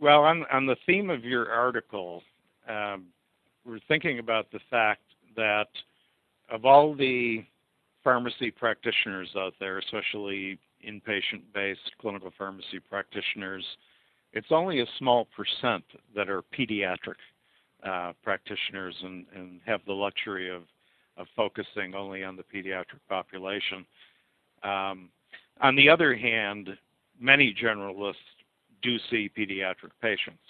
Well, 0.00 0.22
on, 0.22 0.46
on 0.50 0.64
the 0.64 0.76
theme 0.86 1.10
of 1.10 1.24
your 1.24 1.50
article, 1.50 2.22
um, 2.66 3.08
we're 3.66 3.80
thinking 3.86 4.18
about 4.18 4.50
the 4.50 4.60
fact 4.70 5.02
that 5.36 5.68
of 6.50 6.64
all 6.64 6.94
the 6.94 7.44
pharmacy 8.02 8.50
practitioners 8.50 9.28
out 9.36 9.52
there, 9.60 9.76
especially 9.76 10.58
inpatient 10.88 11.42
based 11.52 11.92
clinical 12.00 12.32
pharmacy 12.38 12.80
practitioners, 12.88 13.62
it's 14.32 14.46
only 14.50 14.80
a 14.80 14.86
small 14.98 15.28
percent 15.36 15.84
that 16.16 16.30
are 16.30 16.42
pediatric 16.58 17.16
uh, 17.84 18.14
practitioners 18.24 18.96
and, 19.02 19.26
and 19.36 19.60
have 19.66 19.80
the 19.86 19.92
luxury 19.92 20.48
of, 20.48 20.62
of 21.18 21.26
focusing 21.36 21.94
only 21.94 22.24
on 22.24 22.36
the 22.36 22.44
pediatric 22.44 23.00
population. 23.06 23.84
Um, 24.62 25.10
on 25.60 25.76
the 25.76 25.90
other 25.90 26.16
hand, 26.16 26.70
many 27.20 27.54
generalists 27.62 28.14
do 28.82 28.96
see 29.10 29.30
pediatric 29.36 29.90
patients. 30.00 30.42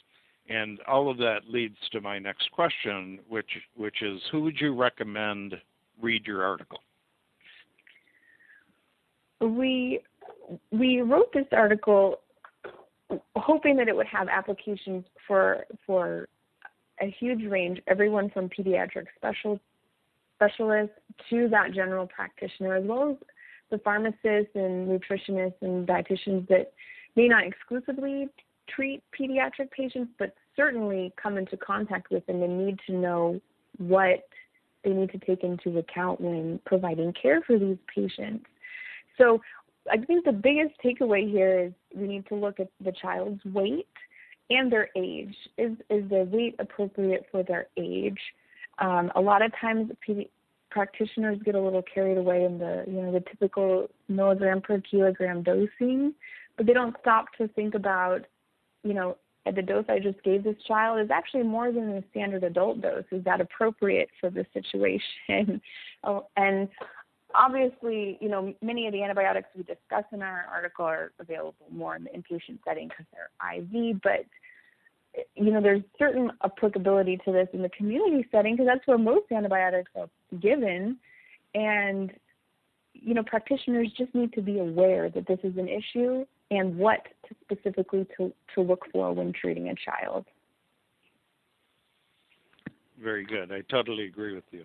And 0.49 0.81
all 0.89 1.11
of 1.11 1.19
that 1.19 1.41
leads 1.49 1.77
to 1.93 2.01
my 2.01 2.19
next 2.19 2.51
question, 2.51 3.21
which 3.29 3.51
which 3.77 4.03
is 4.03 4.21
who 4.33 4.41
would 4.43 4.61
you 4.61 4.75
recommend 4.75 5.55
read 6.01 6.27
your 6.27 6.45
article? 6.45 6.81
We 9.41 10.01
we 10.73 11.03
wrote 11.03 11.33
this 11.33 11.47
article 11.53 12.21
hoping 13.37 13.77
that 13.77 13.89
it 13.89 13.95
would 13.95 14.07
have 14.07 14.29
applications 14.29 15.05
for 15.27 15.65
for 15.87 16.29
a 17.01 17.15
huge 17.19 17.45
range, 17.45 17.81
everyone 17.87 18.31
from 18.31 18.49
pediatric 18.49 19.07
special 19.17 19.59
specialists 20.37 20.95
to 21.29 21.49
that 21.49 21.73
general 21.75 22.07
practitioner, 22.07 22.75
as 22.75 22.85
well 22.85 23.11
as 23.11 23.17
the 23.71 23.79
pharmacists 23.79 24.55
and 24.55 24.89
nutritionists 24.89 25.55
and 25.63 25.87
dietitians 25.87 26.47
that 26.49 26.73
may 27.21 27.29
not 27.29 27.45
exclusively 27.47 28.29
treat 28.75 29.03
pediatric 29.19 29.71
patients, 29.71 30.11
but 30.19 30.35
certainly 30.57 31.13
come 31.23 31.37
into 31.37 31.57
contact 31.57 32.11
with 32.11 32.25
them 32.27 32.43
and 32.43 32.67
need 32.67 32.79
to 32.87 32.93
know 32.93 33.41
what 33.79 34.27
they 34.85 34.91
need 34.91 35.11
to 35.11 35.19
take 35.19 35.43
into 35.43 35.79
account 35.79 36.21
when 36.21 36.59
providing 36.65 37.13
care 37.13 37.43
for 37.47 37.59
these 37.59 37.77
patients. 37.95 38.47
So 39.19 39.41
I 39.91 39.99
think 39.99 40.25
the 40.25 40.33
biggest 40.33 40.75
takeaway 40.83 41.31
here 41.31 41.61
is 41.61 41.73
we 41.95 42.07
need 42.07 42.27
to 42.29 42.35
look 42.35 42.59
at 42.59 42.69
the 42.83 42.93
child's 42.93 43.45
weight 43.45 43.87
and 44.49 44.73
their 44.73 44.89
age. 44.97 45.35
Is 45.59 45.73
is 45.91 46.09
the 46.09 46.27
weight 46.33 46.57
appropriate 46.59 47.27
for 47.31 47.43
their 47.43 47.67
age? 47.77 48.19
Um, 48.79 49.13
a 49.15 49.21
lot 49.21 49.43
of 49.43 49.53
times, 49.61 49.93
pedi- 50.07 50.31
practitioners 50.71 51.39
get 51.45 51.55
a 51.55 51.61
little 51.61 51.83
carried 51.83 52.17
away 52.17 52.45
in 52.45 52.59
the 52.59 52.85
you 52.87 53.03
know 53.03 53.13
the 53.13 53.21
typical 53.21 53.89
milligram 54.09 54.61
per 54.63 54.81
kilogram 54.81 55.43
dosing, 55.43 56.15
they 56.63 56.73
don't 56.73 56.97
stop 57.01 57.27
to 57.39 57.49
think 57.49 57.75
about 57.75 58.27
you 58.83 58.95
know 58.95 59.17
the 59.47 59.63
dose 59.63 59.87
I 59.89 59.99
just 59.99 60.23
gave 60.23 60.45
this 60.45 60.57
child 60.67 61.01
is 61.01 61.11
actually 61.11 61.43
more 61.45 61.73
than 61.73 61.91
the 61.91 62.05
standard 62.11 62.45
adult 62.45 62.83
dose. 62.83 63.05
Is 63.11 63.25
that 63.25 63.41
appropriate 63.41 64.09
for 64.21 64.31
the 64.31 64.45
situation? 64.53 65.61
oh, 66.05 66.27
and 66.37 66.69
obviously, 67.35 68.19
you 68.21 68.29
know, 68.29 68.55
many 68.63 68.87
of 68.87 68.93
the 68.93 69.03
antibiotics 69.03 69.49
we 69.57 69.63
discuss 69.63 70.05
in 70.13 70.23
our 70.23 70.47
article 70.53 70.85
are 70.85 71.13
available 71.19 71.67
more 71.71 71.97
in 71.97 72.05
the 72.05 72.11
inpatient 72.11 72.59
setting 72.65 72.89
because 72.89 73.07
they're 73.13 73.59
IV, 73.59 74.01
but 74.03 74.27
you 75.35 75.51
know, 75.53 75.61
there's 75.61 75.83
certain 75.99 76.31
applicability 76.45 77.19
to 77.25 77.33
this 77.33 77.49
in 77.53 77.63
the 77.63 77.69
community 77.71 78.25
setting 78.31 78.55
because 78.55 78.67
that's 78.67 78.87
where 78.87 78.99
most 78.99 79.33
antibiotics 79.33 79.91
are 79.97 80.09
given. 80.41 80.97
And, 81.55 82.13
you 82.93 83.15
know, 83.15 83.25
practitioners 83.25 83.89
just 83.97 84.15
need 84.15 84.33
to 84.35 84.41
be 84.41 84.61
aware 84.61 85.11
that 85.11 85.27
this 85.27 85.41
is 85.43 85.57
an 85.57 85.69
issue 85.69 86.25
and 86.51 86.77
what 86.77 87.07
to 87.29 87.35
specifically 87.43 88.07
to, 88.17 88.33
to 88.55 88.61
look 88.61 88.85
for 88.93 89.13
when 89.13 89.33
treating 89.33 89.69
a 89.69 89.75
child. 89.75 90.27
Very 93.03 93.25
good. 93.25 93.53
I 93.53 93.63
totally 93.71 94.07
agree 94.07 94.35
with 94.35 94.45
you. 94.51 94.65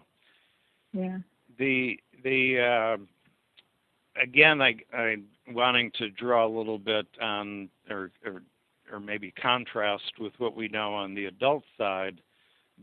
Yeah. 0.91 1.19
The 1.57 2.00
the 2.23 2.97
uh, 2.97 4.22
again, 4.22 4.62
I 4.62 4.75
I 4.94 5.18
wanting 5.51 5.91
to 6.00 6.09
draw 6.09 6.46
a 6.46 6.50
little 6.50 6.79
bit 6.79 7.06
on 7.22 7.69
or, 7.90 8.12
or 8.25 8.41
or 8.91 9.00
maybe 9.00 9.31
contrast 9.31 10.19
with 10.19 10.34
what 10.38 10.56
we 10.56 10.67
know 10.67 10.94
on 10.94 11.16
the 11.16 11.25
adult 11.25 11.63
side, 11.78 12.22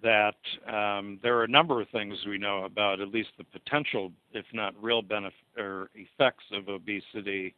that 0.03 0.37
um, 0.67 1.21
there 1.23 1.37
are 1.37 1.45
a 1.45 1.49
number 1.49 1.81
of 1.81 1.89
things 1.91 2.17
we 2.27 2.39
know 2.39 2.65
about 2.65 3.01
at 3.01 3.09
least 3.09 3.31
the 3.39 3.45
potential, 3.45 4.11
if 4.33 4.47
not 4.53 4.75
real 4.83 5.03
benefit 5.03 5.35
or 5.57 5.91
effects 5.95 6.45
of 6.53 6.69
obesity 6.69 7.55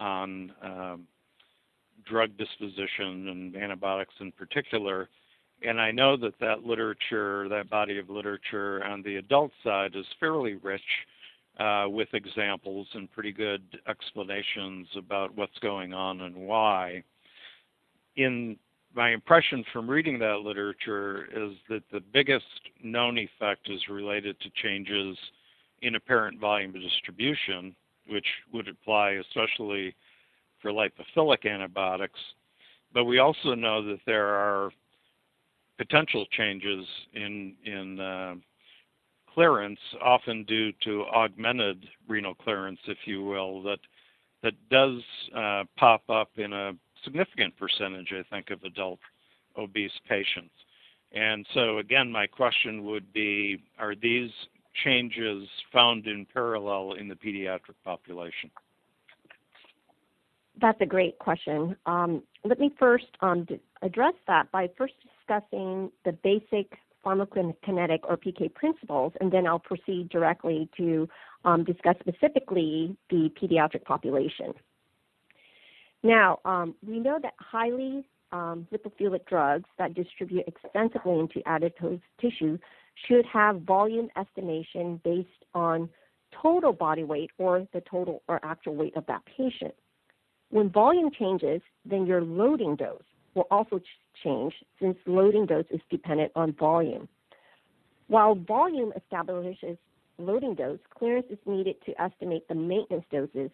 on 0.00 0.52
um, 0.62 1.06
drug 2.06 2.36
disposition 2.36 3.28
and 3.28 3.56
antibiotics 3.56 4.14
in 4.20 4.32
particular. 4.32 5.08
And 5.62 5.80
I 5.80 5.90
know 5.90 6.16
that 6.16 6.38
that 6.40 6.64
literature, 6.64 7.48
that 7.50 7.68
body 7.68 7.98
of 7.98 8.08
literature 8.08 8.82
on 8.84 9.02
the 9.02 9.16
adult 9.16 9.52
side 9.62 9.94
is 9.94 10.06
fairly 10.18 10.54
rich 10.54 10.80
uh, 11.58 11.86
with 11.88 12.08
examples 12.14 12.88
and 12.94 13.12
pretty 13.12 13.32
good 13.32 13.62
explanations 13.86 14.88
about 14.96 15.36
what's 15.36 15.58
going 15.60 15.92
on 15.92 16.22
and 16.22 16.34
why 16.34 17.04
in 18.16 18.56
my 18.94 19.10
impression 19.10 19.64
from 19.72 19.88
reading 19.88 20.18
that 20.18 20.40
literature 20.40 21.26
is 21.34 21.52
that 21.68 21.82
the 21.92 22.00
biggest 22.12 22.44
known 22.82 23.18
effect 23.18 23.68
is 23.70 23.80
related 23.88 24.36
to 24.40 24.50
changes 24.62 25.16
in 25.82 25.94
apparent 25.94 26.38
volume 26.40 26.74
of 26.74 26.82
distribution, 26.82 27.74
which 28.10 28.26
would 28.52 28.68
apply 28.68 29.12
especially 29.12 29.94
for 30.60 30.72
lipophilic 30.72 31.50
antibiotics. 31.50 32.18
But 32.92 33.04
we 33.04 33.18
also 33.18 33.54
know 33.54 33.84
that 33.86 34.00
there 34.04 34.26
are 34.26 34.70
potential 35.78 36.26
changes 36.32 36.86
in 37.14 37.54
in 37.64 38.00
uh, 38.00 38.34
clearance, 39.32 39.78
often 40.02 40.44
due 40.44 40.72
to 40.84 41.04
augmented 41.06 41.86
renal 42.08 42.34
clearance, 42.34 42.80
if 42.86 42.98
you 43.04 43.24
will, 43.24 43.62
that 43.62 43.78
that 44.42 44.54
does 44.70 45.00
uh, 45.36 45.64
pop 45.76 46.02
up 46.08 46.30
in 46.36 46.52
a 46.52 46.72
significant 47.04 47.56
percentage, 47.56 48.12
I 48.12 48.22
think, 48.34 48.50
of 48.50 48.62
adult 48.64 48.98
obese 49.56 49.98
patients. 50.08 50.54
And 51.12 51.46
so, 51.54 51.78
again, 51.78 52.10
my 52.10 52.26
question 52.26 52.84
would 52.84 53.12
be 53.12 53.62
Are 53.78 53.94
these 53.94 54.30
changes 54.84 55.48
found 55.72 56.06
in 56.06 56.26
parallel 56.32 56.94
in 56.94 57.08
the 57.08 57.14
pediatric 57.14 57.74
population? 57.84 58.50
That's 60.60 60.80
a 60.80 60.86
great 60.86 61.18
question. 61.18 61.76
Um, 61.86 62.22
let 62.44 62.58
me 62.60 62.70
first 62.78 63.06
um, 63.20 63.46
address 63.82 64.14
that 64.26 64.50
by 64.52 64.68
first 64.76 64.94
discussing 65.02 65.90
the 66.04 66.12
basic 66.12 66.72
pharmacokinetic 67.04 68.00
or 68.04 68.16
PK 68.16 68.52
principles, 68.52 69.12
and 69.20 69.32
then 69.32 69.46
I'll 69.46 69.58
proceed 69.58 70.10
directly 70.10 70.68
to 70.76 71.08
um, 71.44 71.64
discuss 71.64 71.96
specifically 72.00 72.96
the 73.08 73.30
pediatric 73.40 73.84
population. 73.84 74.52
Now, 76.02 76.40
um, 76.44 76.74
we 76.86 76.98
know 76.98 77.18
that 77.22 77.34
highly 77.38 78.04
um, 78.32 78.66
lipophilic 78.72 79.26
drugs 79.26 79.68
that 79.78 79.94
distribute 79.94 80.44
extensively 80.46 81.18
into 81.18 81.42
adipose 81.46 82.00
tissue 82.20 82.58
should 82.94 83.24
have 83.26 83.62
volume 83.62 84.08
estimation 84.16 85.00
based 85.04 85.28
on 85.54 85.88
total 86.42 86.72
body 86.72 87.04
weight 87.04 87.30
or 87.38 87.66
the 87.72 87.82
total 87.82 88.22
or 88.28 88.40
actual 88.44 88.74
weight 88.74 88.96
of 88.96 89.06
that 89.06 89.22
patient. 89.36 89.74
When 90.50 90.70
volume 90.70 91.10
changes, 91.16 91.62
then 91.84 92.06
your 92.06 92.22
loading 92.22 92.76
dose 92.76 93.02
will 93.34 93.46
also 93.50 93.80
change 94.22 94.54
since 94.80 94.96
loading 95.06 95.46
dose 95.46 95.66
is 95.70 95.80
dependent 95.90 96.32
on 96.34 96.52
volume. 96.52 97.08
While 98.08 98.34
volume 98.34 98.92
establishes 98.96 99.78
loading 100.18 100.54
dose, 100.54 100.80
clearance 100.96 101.26
is 101.30 101.38
needed 101.46 101.76
to 101.86 102.00
estimate 102.00 102.48
the 102.48 102.54
maintenance 102.54 103.04
doses 103.10 103.50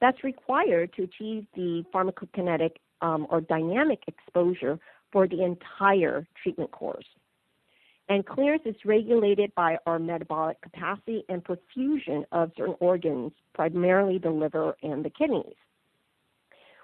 that's 0.00 0.24
required 0.24 0.92
to 0.94 1.02
achieve 1.04 1.46
the 1.54 1.84
pharmacokinetic 1.94 2.76
um, 3.02 3.26
or 3.30 3.40
dynamic 3.40 4.02
exposure 4.08 4.78
for 5.12 5.28
the 5.28 5.44
entire 5.44 6.26
treatment 6.42 6.70
course. 6.70 7.04
And 8.10 8.26
clearance 8.26 8.64
is 8.66 8.74
regulated 8.84 9.54
by 9.54 9.78
our 9.86 10.00
metabolic 10.00 10.60
capacity 10.62 11.24
and 11.28 11.44
perfusion 11.44 12.24
of 12.32 12.50
certain 12.56 12.74
organs, 12.80 13.30
primarily 13.54 14.18
the 14.18 14.30
liver 14.30 14.76
and 14.82 15.04
the 15.04 15.10
kidneys. 15.10 15.54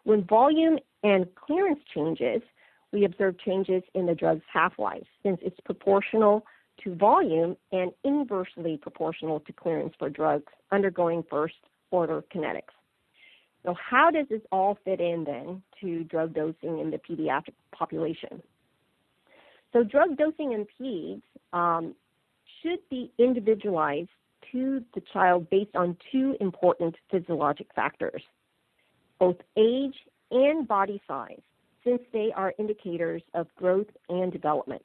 When 0.05 0.23
volume 0.23 0.79
and 1.03 1.27
clearance 1.35 1.81
changes, 1.93 2.43
we 2.93 3.05
observe 3.05 3.41
changes 3.41 3.83
in 3.95 4.07
the 4.07 4.15
drug's 4.15 4.45
half 4.51 4.79
life 4.79 5.03
since 5.25 5.41
it's 5.43 5.59
proportional 5.65 6.47
to 6.85 6.95
volume 6.95 7.57
and 7.73 7.91
inversely 8.05 8.77
proportional 8.77 9.41
to 9.41 9.53
clearance 9.53 9.95
for 9.99 10.09
drugs 10.09 10.53
undergoing 10.71 11.25
first 11.29 11.57
order 11.91 12.23
kinetics. 12.33 12.75
So, 13.65 13.75
how 13.75 14.13
does 14.13 14.27
this 14.31 14.43
all 14.53 14.79
fit 14.85 15.01
in 15.01 15.25
then 15.25 15.61
to 15.81 16.05
drug 16.05 16.35
dosing 16.35 16.79
in 16.79 16.93
the 16.93 16.99
pediatric 16.99 17.55
population? 17.73 18.41
So, 19.73 19.83
drug 19.85 20.17
dosing 20.17 20.53
in 20.53 20.67
peds 20.81 21.23
um, 21.53 21.95
should 22.63 22.79
be 22.89 23.13
individualized 23.19 24.09
to 24.53 24.83
the 24.95 25.03
child 25.13 25.51
based 25.51 25.75
on 25.75 25.97
two 26.13 26.37
important 26.41 26.95
physiologic 27.11 27.69
factors 27.75 28.23
both 29.19 29.37
age 29.57 29.95
and 30.31 30.67
body 30.67 31.01
size, 31.07 31.41
since 31.85 32.03
they 32.13 32.33
are 32.35 32.53
indicators 32.59 33.23
of 33.35 33.47
growth 33.57 33.87
and 34.09 34.33
development. 34.33 34.83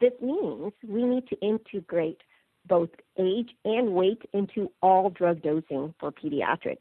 This 0.00 0.12
means 0.20 0.72
we 0.86 1.04
need 1.04 1.26
to 1.28 1.40
integrate 1.40 2.20
both 2.68 2.90
age 3.18 3.50
and 3.64 3.92
weight 3.92 4.22
into 4.32 4.70
all 4.82 5.10
drug 5.10 5.42
dosing 5.42 5.94
for 5.98 6.12
pediatrics. 6.12 6.78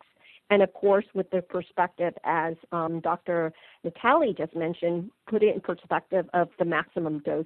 And 0.49 0.61
of 0.61 0.73
course, 0.73 1.05
with 1.13 1.29
the 1.31 1.41
perspective, 1.41 2.13
as 2.23 2.55
um, 2.71 2.99
Dr. 2.99 3.51
Natalie 3.83 4.35
just 4.37 4.55
mentioned, 4.55 5.09
put 5.27 5.41
it 5.41 5.55
in 5.55 5.61
perspective 5.61 6.29
of 6.33 6.49
the 6.59 6.65
maximum 6.65 7.19
dose 7.19 7.45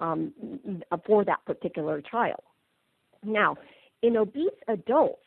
um, 0.00 0.32
for 1.06 1.24
that 1.24 1.44
particular 1.46 2.02
child. 2.02 2.40
Now, 3.24 3.56
in 4.02 4.16
obese 4.16 4.50
adults, 4.66 5.22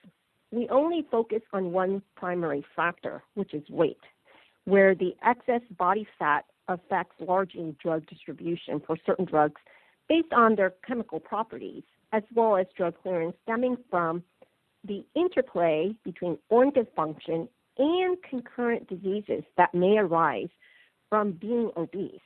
we 0.52 0.68
only 0.70 1.06
focus 1.10 1.42
on 1.54 1.72
one 1.72 2.02
primary 2.16 2.66
factor, 2.76 3.24
which 3.36 3.54
is 3.54 3.64
weight, 3.70 3.98
where 4.66 4.94
the 4.94 5.16
excess 5.26 5.62
body 5.78 6.08
fat 6.20 6.46
affects 6.68 7.16
largely 7.20 7.76
drug 7.82 8.06
distribution 8.08 8.82
for 8.86 8.98
certain 9.06 9.26
drugs 9.26 9.62
based 10.10 10.34
on 10.34 10.56
their 10.56 10.74
chemical 10.86 11.20
properties, 11.20 11.84
as 12.12 12.24
well 12.34 12.58
as 12.58 12.66
drug 12.78 12.94
clearance 13.02 13.36
stemming 13.44 13.78
from 13.90 14.24
the 14.88 15.06
interplay 15.16 15.94
between 16.04 16.38
organ 16.50 16.72
dysfunction 16.72 17.48
and 17.78 18.18
concurrent 18.30 18.88
diseases 18.88 19.44
that 19.58 19.74
may 19.74 19.98
arise 19.98 20.50
from 21.10 21.32
being 21.34 21.72
obese. 21.76 22.20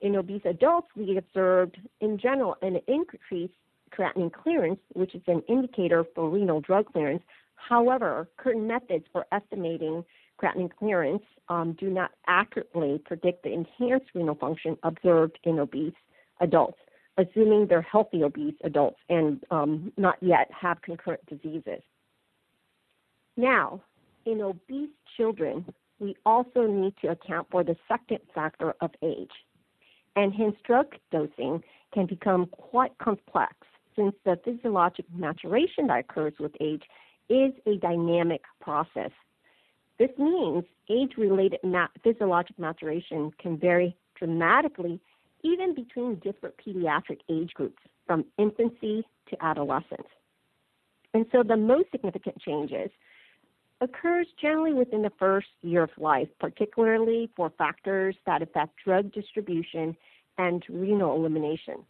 In 0.00 0.16
obese 0.16 0.42
adults, 0.44 0.88
we 0.96 1.16
observed 1.16 1.76
in 2.00 2.18
general 2.18 2.56
an 2.62 2.80
increased 2.88 3.52
creatinine 3.96 4.32
clearance, 4.32 4.80
which 4.94 5.14
is 5.14 5.22
an 5.26 5.42
indicator 5.48 6.04
for 6.14 6.30
renal 6.30 6.60
drug 6.60 6.90
clearance. 6.92 7.22
However, 7.56 8.28
current 8.38 8.62
methods 8.62 9.04
for 9.12 9.26
estimating 9.32 10.04
creatinine 10.40 10.70
clearance 10.78 11.22
um, 11.48 11.76
do 11.78 11.90
not 11.90 12.12
accurately 12.26 13.00
predict 13.04 13.42
the 13.42 13.52
enhanced 13.52 14.06
renal 14.14 14.34
function 14.34 14.78
observed 14.82 15.38
in 15.44 15.58
obese 15.58 15.92
adults 16.40 16.78
assuming 17.20 17.66
they're 17.66 17.82
healthy 17.82 18.22
obese 18.24 18.54
adults 18.64 18.98
and 19.08 19.44
um, 19.50 19.92
not 19.96 20.16
yet 20.20 20.50
have 20.58 20.80
concurrent 20.82 21.24
diseases. 21.26 21.82
Now, 23.36 23.82
in 24.26 24.40
obese 24.40 24.90
children, 25.16 25.64
we 25.98 26.16
also 26.24 26.66
need 26.66 26.94
to 27.02 27.08
account 27.08 27.46
for 27.50 27.62
the 27.62 27.76
second 27.88 28.20
factor 28.34 28.74
of 28.80 28.90
age. 29.02 29.30
And 30.16 30.34
hence, 30.34 30.56
drug 30.64 30.94
dosing 31.12 31.62
can 31.94 32.06
become 32.06 32.46
quite 32.46 32.96
complex 32.98 33.54
since 33.96 34.14
the 34.24 34.38
physiologic 34.44 35.04
maturation 35.14 35.86
that 35.88 36.00
occurs 36.00 36.34
with 36.40 36.52
age 36.60 36.82
is 37.28 37.52
a 37.66 37.76
dynamic 37.76 38.42
process. 38.60 39.10
This 39.98 40.10
means 40.18 40.64
age 40.88 41.12
related 41.16 41.60
ma- 41.62 41.88
physiologic 42.02 42.58
maturation 42.58 43.30
can 43.38 43.58
vary 43.58 43.96
dramatically 44.18 45.00
even 45.42 45.74
between 45.74 46.16
different 46.16 46.54
pediatric 46.56 47.20
age 47.30 47.52
groups 47.54 47.82
from 48.06 48.24
infancy 48.38 49.04
to 49.28 49.44
adolescence. 49.44 50.08
And 51.14 51.26
so 51.32 51.42
the 51.42 51.56
most 51.56 51.90
significant 51.90 52.40
changes 52.40 52.90
occurs 53.80 54.26
generally 54.40 54.74
within 54.74 55.02
the 55.02 55.12
first 55.18 55.48
year 55.62 55.82
of 55.84 55.90
life, 55.96 56.28
particularly 56.38 57.30
for 57.34 57.50
factors 57.56 58.14
that 58.26 58.42
affect 58.42 58.76
drug 58.84 59.12
distribution 59.12 59.96
and 60.38 60.62
renal 60.68 61.16
elimination. 61.16 61.84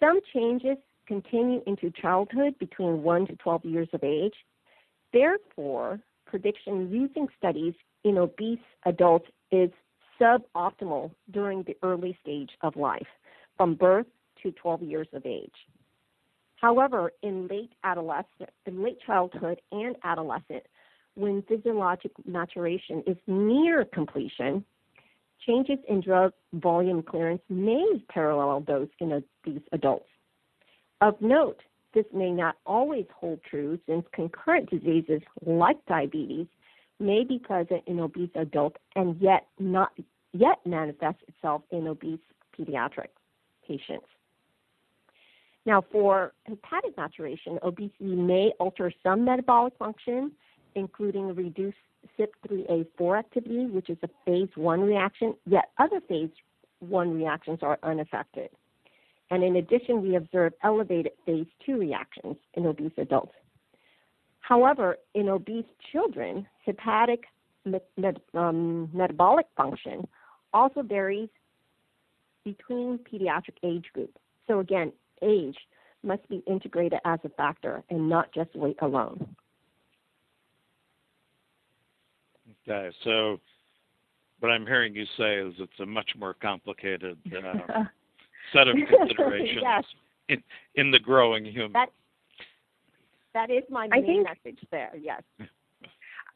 Some 0.00 0.20
changes 0.34 0.76
continue 1.06 1.62
into 1.66 1.90
childhood 1.90 2.58
between 2.58 3.02
1 3.02 3.26
to 3.28 3.36
12 3.36 3.64
years 3.64 3.88
of 3.92 4.02
age. 4.02 4.34
Therefore, 5.12 6.00
prediction 6.26 6.90
using 6.90 7.28
studies 7.38 7.74
in 8.04 8.18
obese 8.18 8.58
adults 8.84 9.26
is 9.50 9.70
suboptimal 10.22 11.10
during 11.30 11.62
the 11.64 11.76
early 11.82 12.16
stage 12.22 12.50
of 12.62 12.76
life, 12.76 13.06
from 13.56 13.74
birth 13.74 14.06
to 14.42 14.52
12 14.52 14.82
years 14.82 15.08
of 15.12 15.26
age. 15.26 15.50
However, 16.56 17.12
in 17.22 17.48
late 17.48 17.72
adolescent, 17.82 18.50
in 18.66 18.82
late 18.82 18.98
childhood 19.04 19.60
and 19.72 19.96
adolescent, 20.04 20.62
when 21.14 21.42
physiologic 21.42 22.12
maturation 22.24 23.02
is 23.06 23.16
near 23.26 23.84
completion, 23.84 24.64
changes 25.46 25.78
in 25.88 26.00
drug 26.00 26.32
volume 26.54 27.02
clearance 27.02 27.42
may 27.48 27.84
parallel 28.08 28.60
those 28.60 28.88
in 29.00 29.22
these 29.44 29.60
adults. 29.72 30.06
Of 31.00 31.20
note, 31.20 31.60
this 31.94 32.06
may 32.14 32.30
not 32.30 32.56
always 32.64 33.06
hold 33.14 33.40
true 33.48 33.78
since 33.86 34.06
concurrent 34.14 34.70
diseases 34.70 35.20
like 35.44 35.84
diabetes 35.86 36.46
may 37.00 37.24
be 37.24 37.38
present 37.38 37.82
in 37.86 37.98
obese 38.00 38.30
adults 38.36 38.76
and 38.94 39.20
yet 39.20 39.46
not 39.58 39.90
yet 40.32 40.58
manifests 40.64 41.22
itself 41.28 41.62
in 41.70 41.86
obese 41.86 42.20
pediatric 42.58 43.08
patients. 43.66 44.06
Now, 45.64 45.84
for 45.92 46.32
hepatic 46.44 46.96
maturation, 46.96 47.58
obesity 47.62 48.16
may 48.16 48.52
alter 48.58 48.92
some 49.02 49.24
metabolic 49.24 49.74
function, 49.78 50.32
including 50.74 51.34
reduced 51.34 51.76
CYP3A4 52.18 53.18
activity, 53.18 53.66
which 53.66 53.88
is 53.88 53.98
a 54.02 54.08
phase 54.26 54.48
one 54.56 54.80
reaction, 54.80 55.34
yet 55.46 55.70
other 55.78 56.00
phase 56.08 56.30
one 56.80 57.14
reactions 57.14 57.60
are 57.62 57.78
unaffected. 57.84 58.50
And 59.30 59.44
in 59.44 59.56
addition, 59.56 60.02
we 60.02 60.16
observe 60.16 60.52
elevated 60.64 61.12
phase 61.24 61.46
two 61.64 61.78
reactions 61.78 62.36
in 62.54 62.66
obese 62.66 62.92
adults. 62.98 63.32
However, 64.40 64.96
in 65.14 65.28
obese 65.28 65.64
children, 65.92 66.46
hepatic 66.66 67.24
um, 68.34 68.90
metabolic 68.92 69.46
function 69.56 70.06
also 70.52 70.82
varies 70.82 71.28
between 72.44 72.98
pediatric 72.98 73.56
age 73.62 73.86
groups. 73.92 74.18
So 74.46 74.60
again, 74.60 74.92
age 75.22 75.56
must 76.02 76.28
be 76.28 76.42
integrated 76.46 76.98
as 77.04 77.20
a 77.24 77.28
factor 77.30 77.82
and 77.90 78.08
not 78.08 78.32
just 78.34 78.54
weight 78.56 78.78
alone. 78.82 79.36
Okay, 82.68 82.94
so 83.04 83.40
what 84.40 84.50
I'm 84.50 84.66
hearing 84.66 84.94
you 84.94 85.04
say 85.16 85.36
is 85.36 85.54
it's 85.58 85.80
a 85.80 85.86
much 85.86 86.10
more 86.18 86.34
complicated 86.34 87.18
uh, 87.26 87.84
set 88.52 88.68
of 88.68 88.76
considerations 88.88 89.60
yes. 89.62 89.84
in, 90.28 90.42
in 90.74 90.90
the 90.90 90.98
growing 90.98 91.44
human. 91.44 91.72
That, 91.72 91.90
that 93.34 93.50
is 93.50 93.62
my 93.70 93.86
main 93.88 94.04
think, 94.04 94.24
message 94.24 94.58
there, 94.70 94.92
yes. 95.00 95.22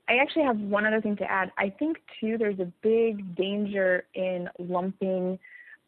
I 0.08 0.16
actually 0.16 0.44
have 0.44 0.58
one 0.58 0.86
other 0.86 1.00
thing 1.00 1.16
to 1.16 1.30
add. 1.30 1.50
I 1.58 1.70
think 1.70 1.98
too 2.20 2.38
there's 2.38 2.60
a 2.60 2.70
big 2.82 3.34
danger 3.34 4.04
in 4.14 4.48
lumping 4.58 5.38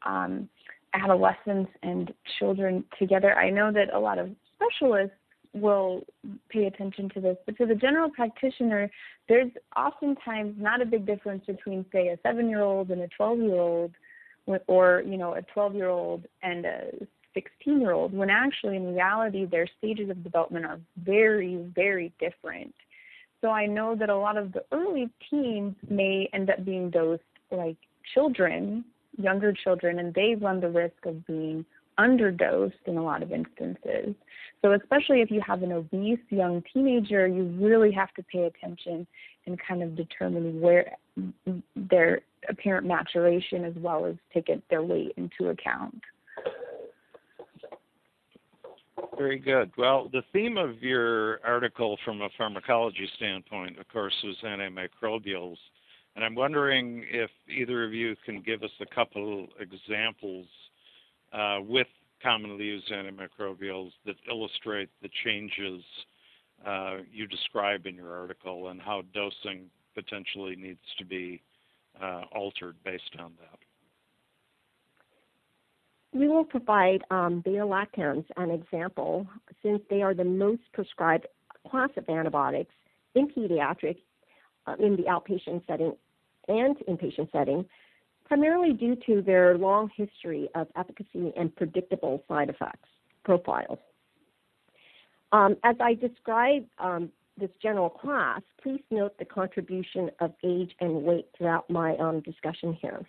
um, 0.04 0.48
adolescents 0.94 1.70
and 1.82 2.12
children 2.38 2.84
together. 2.98 3.36
I 3.36 3.50
know 3.50 3.72
that 3.72 3.92
a 3.92 3.98
lot 3.98 4.18
of 4.18 4.30
specialists 4.54 5.14
will 5.54 6.02
pay 6.50 6.66
attention 6.66 7.08
to 7.10 7.20
this, 7.20 7.36
but 7.46 7.56
to 7.58 7.66
the 7.66 7.74
general 7.74 8.10
practitioner, 8.10 8.90
there's 9.28 9.50
oftentimes 9.76 10.54
not 10.58 10.82
a 10.82 10.86
big 10.86 11.06
difference 11.06 11.44
between, 11.46 11.84
say, 11.92 12.08
a 12.08 12.18
seven-year-old 12.22 12.90
and 12.90 13.02
a 13.02 13.08
12-year-old, 13.18 13.92
or 14.66 15.02
you 15.06 15.16
know, 15.16 15.34
a 15.34 15.42
12-year-old 15.58 16.26
and 16.42 16.64
a 16.64 16.90
16-year-old. 17.36 18.12
When 18.12 18.30
actually, 18.30 18.76
in 18.76 18.94
reality, 18.94 19.46
their 19.46 19.66
stages 19.78 20.10
of 20.10 20.22
development 20.22 20.66
are 20.66 20.80
very, 21.02 21.56
very 21.74 22.12
different. 22.18 22.74
So 23.40 23.50
I 23.50 23.66
know 23.66 23.94
that 23.94 24.10
a 24.10 24.16
lot 24.16 24.36
of 24.36 24.52
the 24.52 24.64
early 24.72 25.08
teens 25.30 25.74
may 25.88 26.28
end 26.32 26.50
up 26.50 26.64
being 26.64 26.90
dosed 26.90 27.22
like 27.50 27.76
children, 28.14 28.84
younger 29.16 29.52
children, 29.52 29.98
and 30.00 30.12
they 30.14 30.34
run 30.34 30.60
the 30.60 30.68
risk 30.68 31.06
of 31.06 31.26
being 31.26 31.64
underdosed 31.98 32.72
in 32.86 32.96
a 32.96 33.02
lot 33.02 33.22
of 33.22 33.32
instances. 33.32 34.14
So 34.62 34.72
especially 34.72 35.20
if 35.20 35.30
you 35.30 35.40
have 35.46 35.62
an 35.62 35.72
obese 35.72 36.18
young 36.30 36.62
teenager, 36.72 37.26
you 37.26 37.44
really 37.60 37.92
have 37.92 38.12
to 38.14 38.22
pay 38.22 38.44
attention 38.44 39.06
and 39.46 39.58
kind 39.66 39.82
of 39.82 39.96
determine 39.96 40.60
where 40.60 40.96
their 41.76 42.20
apparent 42.48 42.86
maturation 42.86 43.64
as 43.64 43.74
well 43.76 44.06
as 44.06 44.14
take 44.32 44.48
it, 44.48 44.62
their 44.70 44.82
weight 44.82 45.12
into 45.16 45.50
account. 45.50 46.00
Very 49.18 49.40
good. 49.40 49.72
Well, 49.76 50.08
the 50.12 50.22
theme 50.32 50.56
of 50.56 50.80
your 50.80 51.44
article 51.44 51.98
from 52.04 52.22
a 52.22 52.28
pharmacology 52.38 53.08
standpoint, 53.16 53.76
of 53.78 53.88
course, 53.88 54.14
was 54.22 54.36
antimicrobials. 54.44 55.56
And 56.14 56.24
I'm 56.24 56.36
wondering 56.36 57.04
if 57.10 57.28
either 57.48 57.84
of 57.84 57.92
you 57.92 58.14
can 58.24 58.42
give 58.42 58.62
us 58.62 58.70
a 58.80 58.86
couple 58.94 59.48
examples 59.58 60.46
uh, 61.32 61.58
with 61.60 61.88
commonly 62.22 62.64
used 62.64 62.90
antimicrobials 62.92 63.90
that 64.06 64.14
illustrate 64.30 64.88
the 65.02 65.10
changes 65.24 65.82
uh, 66.64 66.98
you 67.12 67.26
describe 67.26 67.86
in 67.86 67.96
your 67.96 68.16
article 68.16 68.68
and 68.68 68.80
how 68.80 69.02
dosing 69.14 69.68
potentially 69.94 70.54
needs 70.54 70.78
to 70.96 71.04
be 71.04 71.42
uh, 72.00 72.22
altered 72.32 72.76
based 72.84 73.16
on 73.18 73.32
that 73.40 73.58
we 76.18 76.26
will 76.26 76.44
provide 76.44 77.02
um, 77.10 77.40
beta-lactams 77.44 78.24
an 78.36 78.50
example 78.50 79.26
since 79.62 79.80
they 79.88 80.02
are 80.02 80.14
the 80.14 80.24
most 80.24 80.62
prescribed 80.72 81.26
class 81.70 81.90
of 81.96 82.08
antibiotics 82.08 82.74
in 83.14 83.28
pediatric, 83.28 83.98
uh, 84.66 84.74
in 84.80 84.96
the 84.96 85.04
outpatient 85.04 85.64
setting 85.66 85.94
and 86.48 86.76
inpatient 86.88 87.30
setting, 87.30 87.64
primarily 88.24 88.72
due 88.72 88.96
to 89.06 89.22
their 89.22 89.56
long 89.56 89.90
history 89.96 90.48
of 90.56 90.66
efficacy 90.76 91.32
and 91.36 91.54
predictable 91.54 92.22
side 92.26 92.48
effects 92.48 92.88
profiles. 93.24 93.78
Um, 95.30 95.56
as 95.62 95.76
I 95.80 95.94
describe 95.94 96.64
um, 96.78 97.10
this 97.38 97.50
general 97.62 97.90
class, 97.90 98.40
please 98.62 98.82
note 98.90 99.16
the 99.18 99.24
contribution 99.24 100.10
of 100.20 100.32
age 100.42 100.70
and 100.80 101.04
weight 101.04 101.28
throughout 101.36 101.70
my 101.70 101.96
um, 101.98 102.20
discussion 102.20 102.72
here. 102.80 103.06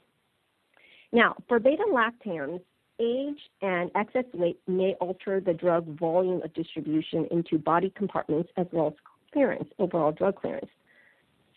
Now, 1.11 1.35
for 1.47 1.59
beta 1.59 1.85
lactams, 1.91 2.61
age 2.99 3.39
and 3.61 3.91
excess 3.95 4.25
weight 4.33 4.59
may 4.67 4.95
alter 4.99 5.39
the 5.39 5.53
drug 5.53 5.85
volume 5.97 6.41
of 6.43 6.53
distribution 6.53 7.27
into 7.31 7.57
body 7.57 7.91
compartments 7.95 8.49
as 8.57 8.67
well 8.71 8.87
as 8.87 8.93
clearance, 9.31 9.69
overall 9.79 10.11
drug 10.11 10.35
clearance. 10.35 10.69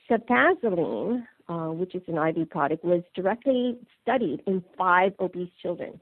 Cefotaxime, 0.08 1.26
uh, 1.48 1.68
which 1.68 1.94
is 1.94 2.02
an 2.08 2.18
IV 2.18 2.50
product, 2.50 2.84
was 2.84 3.02
directly 3.14 3.78
studied 4.02 4.42
in 4.46 4.62
five 4.76 5.12
obese 5.20 5.50
children. 5.60 6.00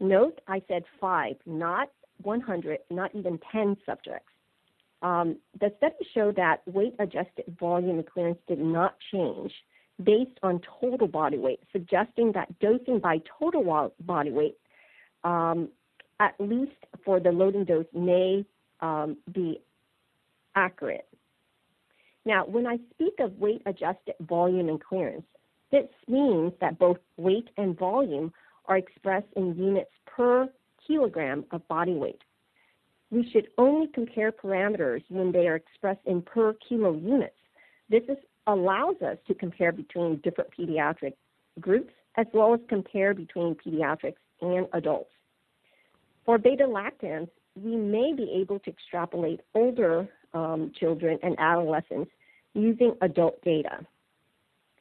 Note, 0.00 0.40
I 0.48 0.62
said 0.68 0.84
five, 1.00 1.36
not 1.46 1.90
100, 2.22 2.78
not 2.90 3.14
even 3.14 3.38
10 3.50 3.76
subjects. 3.86 4.32
Um, 5.02 5.36
the 5.60 5.72
study 5.78 5.94
showed 6.14 6.36
that 6.36 6.62
weight 6.66 6.94
adjusted 6.98 7.44
volume 7.58 7.98
and 7.98 8.06
clearance 8.06 8.38
did 8.46 8.58
not 8.58 8.96
change 9.12 9.52
based 10.02 10.38
on 10.42 10.60
total 10.80 11.06
body 11.06 11.38
weight, 11.38 11.60
suggesting 11.72 12.32
that 12.32 12.58
dosing 12.60 12.98
by 12.98 13.20
total 13.38 13.92
body 14.00 14.30
weight, 14.30 14.56
at 15.24 16.34
least 16.38 16.72
for 17.04 17.20
the 17.20 17.30
loading 17.30 17.64
dose, 17.64 17.86
may 17.92 18.44
um, 18.80 19.16
be 19.32 19.60
accurate. 20.54 21.06
Now, 22.24 22.44
when 22.46 22.66
I 22.66 22.78
speak 22.94 23.14
of 23.18 23.36
weight 23.38 23.62
adjusted 23.66 24.14
volume 24.20 24.68
and 24.68 24.82
clearance, 24.82 25.24
this 25.72 25.88
means 26.06 26.52
that 26.60 26.78
both 26.78 26.98
weight 27.16 27.48
and 27.56 27.76
volume 27.76 28.32
are 28.66 28.76
expressed 28.76 29.26
in 29.36 29.56
units 29.56 29.90
per 30.06 30.48
kilogram 30.86 31.44
of 31.50 31.66
body 31.68 31.94
weight. 31.94 32.20
We 33.10 33.28
should 33.30 33.48
only 33.58 33.88
compare 33.88 34.32
parameters 34.32 35.02
when 35.08 35.32
they 35.32 35.48
are 35.48 35.56
expressed 35.56 36.00
in 36.06 36.22
per 36.22 36.54
kilo 36.66 36.94
units. 36.94 37.34
This 37.90 38.02
is, 38.08 38.16
allows 38.46 38.96
us 39.02 39.18
to 39.26 39.34
compare 39.34 39.72
between 39.72 40.20
different 40.22 40.50
pediatric 40.56 41.14
groups 41.60 41.92
as 42.16 42.26
well 42.32 42.54
as 42.54 42.60
compare 42.68 43.14
between 43.14 43.54
pediatrics 43.54 44.14
and 44.42 44.66
adults. 44.74 45.10
For 46.24 46.38
beta 46.38 46.64
lactams, 46.64 47.28
we 47.54 47.76
may 47.76 48.12
be 48.14 48.30
able 48.40 48.58
to 48.60 48.70
extrapolate 48.70 49.40
older 49.54 50.08
um, 50.34 50.72
children 50.78 51.18
and 51.22 51.36
adolescents 51.38 52.10
using 52.54 52.94
adult 53.00 53.42
data. 53.42 53.84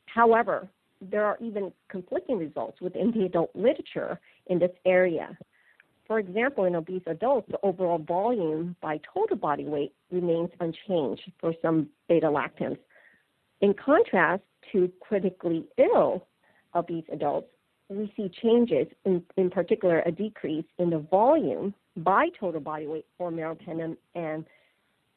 However, 0.06 0.68
there 1.02 1.26
are 1.26 1.38
even 1.42 1.72
conflicting 1.90 2.38
results 2.38 2.80
within 2.82 3.12
the 3.12 3.26
adult 3.26 3.52
literature 3.56 4.20
in 4.48 4.60
this 4.60 4.72
area. 4.86 5.38
For 6.06 6.20
example, 6.20 6.66
in 6.66 6.76
obese 6.76 7.04
adults, 7.08 7.48
the 7.50 7.60
overall 7.64 7.98
volume 7.98 8.76
by 8.82 9.00
total 9.14 9.38
body 9.38 9.66
weight 9.66 9.94
remains 10.12 10.50
unchanged 10.60 11.32
for 11.40 11.54
some 11.62 11.88
beta 12.08 12.28
lactams. 12.28 12.78
In 13.62 13.74
contrast 13.74 14.44
to 14.72 14.92
critically 15.00 15.66
ill 15.78 16.28
obese 16.76 17.06
adults, 17.12 17.48
we 17.92 18.12
see 18.16 18.32
changes, 18.42 18.88
in, 19.06 19.24
in 19.38 19.50
particular, 19.50 20.02
a 20.06 20.12
decrease 20.12 20.66
in 20.80 20.90
the 20.90 21.00
volume 21.00 21.74
by 21.98 22.30
total 22.40 22.62
body 22.62 22.88
weight 22.88 23.06
for 23.18 23.32
meropenem 23.32 23.98
and 24.16 24.46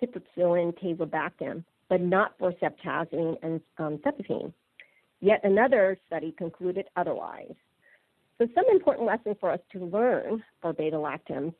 piperacillin 0.03 0.77
tazobactam, 0.83 1.65
but 1.89 2.01
not 2.01 2.35
for 2.39 2.53
cefotaxime 2.55 3.37
and 3.43 3.61
um. 3.79 4.01
Yet 5.21 5.41
another 5.45 5.97
study 6.07 6.35
concluded 6.37 6.87
otherwise. 6.97 7.55
So 8.39 8.49
some 8.55 8.65
important 8.71 9.07
lessons 9.07 9.37
for 9.41 9.51
us 9.51 9.61
to 9.73 9.85
learn 9.85 10.43
for 10.61 10.73
beta 10.73 10.97
lactams 10.97 11.55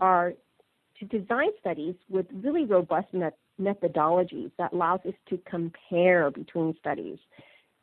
are 0.00 0.32
to 0.98 1.04
design 1.04 1.50
studies 1.60 1.94
with 2.08 2.26
really 2.42 2.64
robust 2.64 3.12
met- 3.12 3.36
methodologies 3.60 4.50
that 4.58 4.72
allows 4.72 5.00
us 5.06 5.14
to 5.28 5.38
compare 5.48 6.30
between 6.30 6.74
studies. 6.80 7.18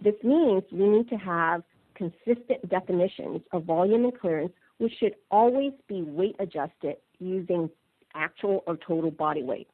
This 0.04 0.16
means 0.24 0.64
we 0.72 0.88
need 0.88 1.08
to 1.10 1.16
have 1.16 1.64
consistent 1.98 2.70
definitions 2.70 3.42
of 3.52 3.64
volume 3.66 4.06
and 4.06 4.18
clearance, 4.18 4.54
which 4.78 4.94
should 5.00 5.16
always 5.32 5.74
be 5.88 6.04
weight 6.04 6.36
adjusted 6.40 6.98
using 7.20 7.70
actual 8.14 8.64
or 8.68 8.78
total 8.78 9.12
body 9.12 9.44
weight. 9.44 9.68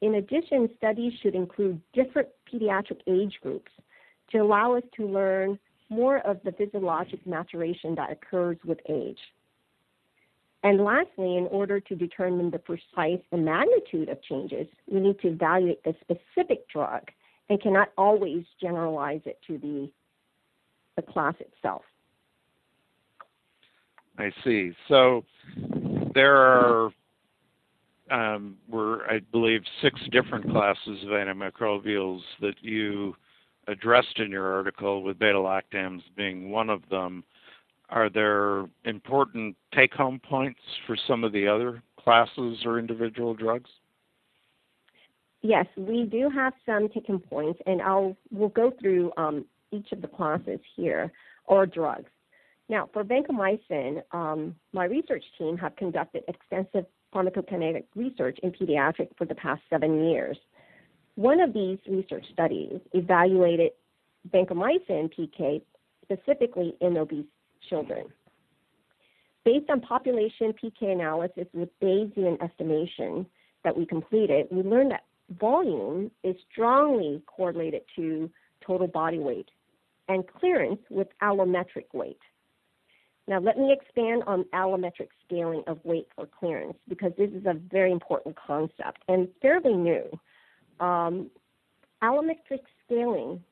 In 0.00 0.16
addition, 0.16 0.68
studies 0.76 1.12
should 1.22 1.34
include 1.34 1.80
different 1.92 2.28
pediatric 2.52 3.00
age 3.06 3.38
groups 3.42 3.70
to 4.32 4.38
allow 4.38 4.74
us 4.74 4.82
to 4.96 5.06
learn 5.06 5.58
more 5.88 6.18
of 6.26 6.40
the 6.44 6.52
physiologic 6.52 7.26
maturation 7.26 7.94
that 7.94 8.10
occurs 8.10 8.56
with 8.64 8.78
age. 8.88 9.18
And 10.62 10.82
lastly, 10.82 11.36
in 11.36 11.46
order 11.50 11.78
to 11.78 11.94
determine 11.94 12.50
the 12.50 12.58
precise 12.58 13.20
and 13.32 13.44
magnitude 13.44 14.08
of 14.08 14.22
changes, 14.22 14.66
we 14.90 14.98
need 14.98 15.20
to 15.20 15.28
evaluate 15.28 15.84
the 15.84 15.94
specific 16.00 16.66
drug 16.68 17.02
and 17.50 17.60
cannot 17.62 17.90
always 17.98 18.44
generalize 18.60 19.20
it 19.26 19.38
to 19.46 19.58
the, 19.58 19.90
the 20.96 21.02
class 21.02 21.34
itself. 21.40 21.82
I 24.18 24.30
see. 24.44 24.72
So 24.88 25.24
there 26.14 26.36
are, 26.36 26.90
um, 28.10 28.56
were 28.68 29.04
I 29.10 29.20
believe, 29.32 29.62
six 29.82 30.00
different 30.12 30.50
classes 30.50 31.02
of 31.02 31.08
antimicrobials 31.08 32.20
that 32.40 32.54
you 32.60 33.16
addressed 33.66 34.18
in 34.18 34.30
your 34.30 34.52
article, 34.52 35.02
with 35.02 35.18
beta 35.18 35.38
lactams 35.38 36.02
being 36.16 36.50
one 36.50 36.70
of 36.70 36.82
them. 36.90 37.24
Are 37.90 38.08
there 38.08 38.66
important 38.84 39.56
take 39.74 39.92
home 39.94 40.20
points 40.20 40.60
for 40.86 40.96
some 41.08 41.24
of 41.24 41.32
the 41.32 41.48
other 41.48 41.82
classes 41.98 42.58
or 42.64 42.78
individual 42.78 43.34
drugs? 43.34 43.70
Yes, 45.42 45.66
we 45.76 46.04
do 46.04 46.30
have 46.30 46.54
some 46.64 46.88
take 46.88 47.06
home 47.06 47.20
points, 47.20 47.60
and 47.66 47.82
I'll 47.82 48.16
we'll 48.30 48.48
go 48.48 48.72
through 48.80 49.12
um, 49.16 49.44
each 49.74 49.92
of 49.92 50.02
the 50.02 50.08
classes 50.08 50.60
here 50.76 51.12
or 51.46 51.66
drugs. 51.66 52.10
Now, 52.68 52.88
for 52.92 53.04
vancomycin, 53.04 54.02
um, 54.12 54.54
my 54.72 54.84
research 54.84 55.24
team 55.38 55.56
have 55.58 55.76
conducted 55.76 56.24
extensive 56.28 56.86
pharmacokinetic 57.14 57.84
research 57.94 58.38
in 58.42 58.52
pediatrics 58.52 59.16
for 59.16 59.26
the 59.26 59.34
past 59.34 59.62
seven 59.68 60.08
years. 60.08 60.36
One 61.16 61.40
of 61.40 61.52
these 61.52 61.78
research 61.86 62.24
studies 62.32 62.80
evaluated 62.92 63.72
vancomycin 64.32 65.10
PK 65.14 65.62
specifically 66.02 66.74
in 66.80 66.96
obese 66.96 67.26
children. 67.68 68.06
Based 69.44 69.68
on 69.68 69.80
population 69.80 70.54
PK 70.62 70.92
analysis 70.92 71.46
with 71.52 71.68
Bayesian 71.80 72.42
estimation 72.42 73.26
that 73.62 73.76
we 73.76 73.84
completed, 73.84 74.46
we 74.50 74.62
learned 74.62 74.90
that 74.90 75.04
volume 75.38 76.10
is 76.22 76.34
strongly 76.50 77.22
correlated 77.26 77.82
to 77.96 78.30
total 78.66 78.86
body 78.86 79.18
weight 79.18 79.48
and 80.08 80.24
clearance 80.26 80.80
with 80.90 81.08
allometric 81.22 81.86
weight. 81.92 82.20
Now, 83.26 83.38
let 83.40 83.56
me 83.56 83.72
expand 83.72 84.22
on 84.26 84.44
allometric 84.52 85.08
scaling 85.26 85.62
of 85.66 85.78
weight 85.82 86.08
for 86.14 86.26
clearance 86.26 86.76
because 86.88 87.12
this 87.16 87.30
is 87.30 87.46
a 87.46 87.54
very 87.54 87.90
important 87.90 88.36
concept 88.36 89.02
and 89.08 89.28
fairly 89.40 89.72
new 89.72 90.04
um, 90.80 91.30
allometric 92.02 92.60
scaling 92.84 93.42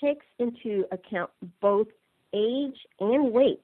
takes 0.00 0.26
into 0.38 0.84
account 0.90 1.30
both 1.60 1.86
age 2.34 2.78
and 2.98 3.32
weight, 3.32 3.62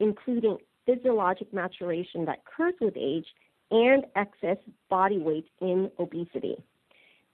including 0.00 0.56
physiologic 0.86 1.52
maturation 1.52 2.24
that 2.24 2.40
occurs 2.46 2.74
with 2.80 2.96
age 2.96 3.26
and 3.70 4.04
excess 4.14 4.56
body 4.88 5.18
weight 5.18 5.46
in 5.60 5.90
obesity. 5.98 6.56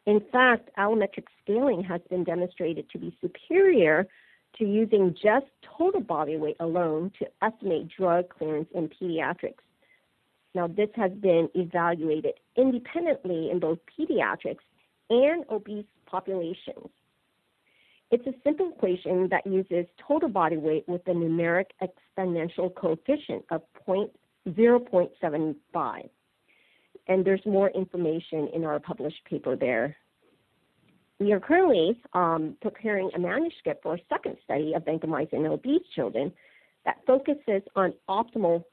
In 0.06 0.20
fact, 0.32 0.70
allometric 0.78 1.26
scaling 1.44 1.84
has 1.84 2.00
been 2.10 2.24
demonstrated 2.24 2.90
to 2.90 2.98
be 2.98 3.16
superior 3.20 4.08
to 4.58 4.64
using 4.64 5.14
just 5.22 5.46
total 5.78 6.00
body 6.00 6.36
weight 6.36 6.56
alone 6.60 7.12
to 7.18 7.26
estimate 7.42 7.88
drug 7.96 8.28
clearance 8.28 8.68
in 8.74 8.88
pediatrics. 8.88 9.54
Now, 10.54 10.66
this 10.66 10.90
has 10.96 11.10
been 11.12 11.48
evaluated 11.54 12.34
independently 12.56 13.50
in 13.50 13.58
both 13.58 13.78
pediatrics 13.98 14.58
and 15.08 15.44
obese 15.50 15.86
populations. 16.06 16.90
It's 18.10 18.26
a 18.26 18.34
simple 18.44 18.72
equation 18.76 19.28
that 19.30 19.46
uses 19.46 19.86
total 20.06 20.28
body 20.28 20.58
weight 20.58 20.86
with 20.86 21.00
a 21.08 21.12
numeric 21.12 21.68
exponential 21.82 22.74
coefficient 22.74 23.46
of 23.50 23.62
0.75. 23.88 26.08
And 27.08 27.24
there's 27.24 27.40
more 27.46 27.70
information 27.70 28.48
in 28.52 28.64
our 28.64 28.78
published 28.78 29.24
paper 29.24 29.56
there. 29.56 29.96
We 31.22 31.30
are 31.30 31.38
currently 31.38 31.96
um, 32.14 32.56
preparing 32.60 33.08
a 33.14 33.18
manuscript 33.20 33.84
for 33.84 33.94
a 33.94 33.98
second 34.08 34.38
study 34.42 34.72
of 34.74 34.84
vancomycin 34.84 35.34
in 35.34 35.46
obese 35.46 35.82
children 35.94 36.32
that 36.84 36.96
focuses 37.06 37.62
on 37.76 37.94
optimal 38.08 38.64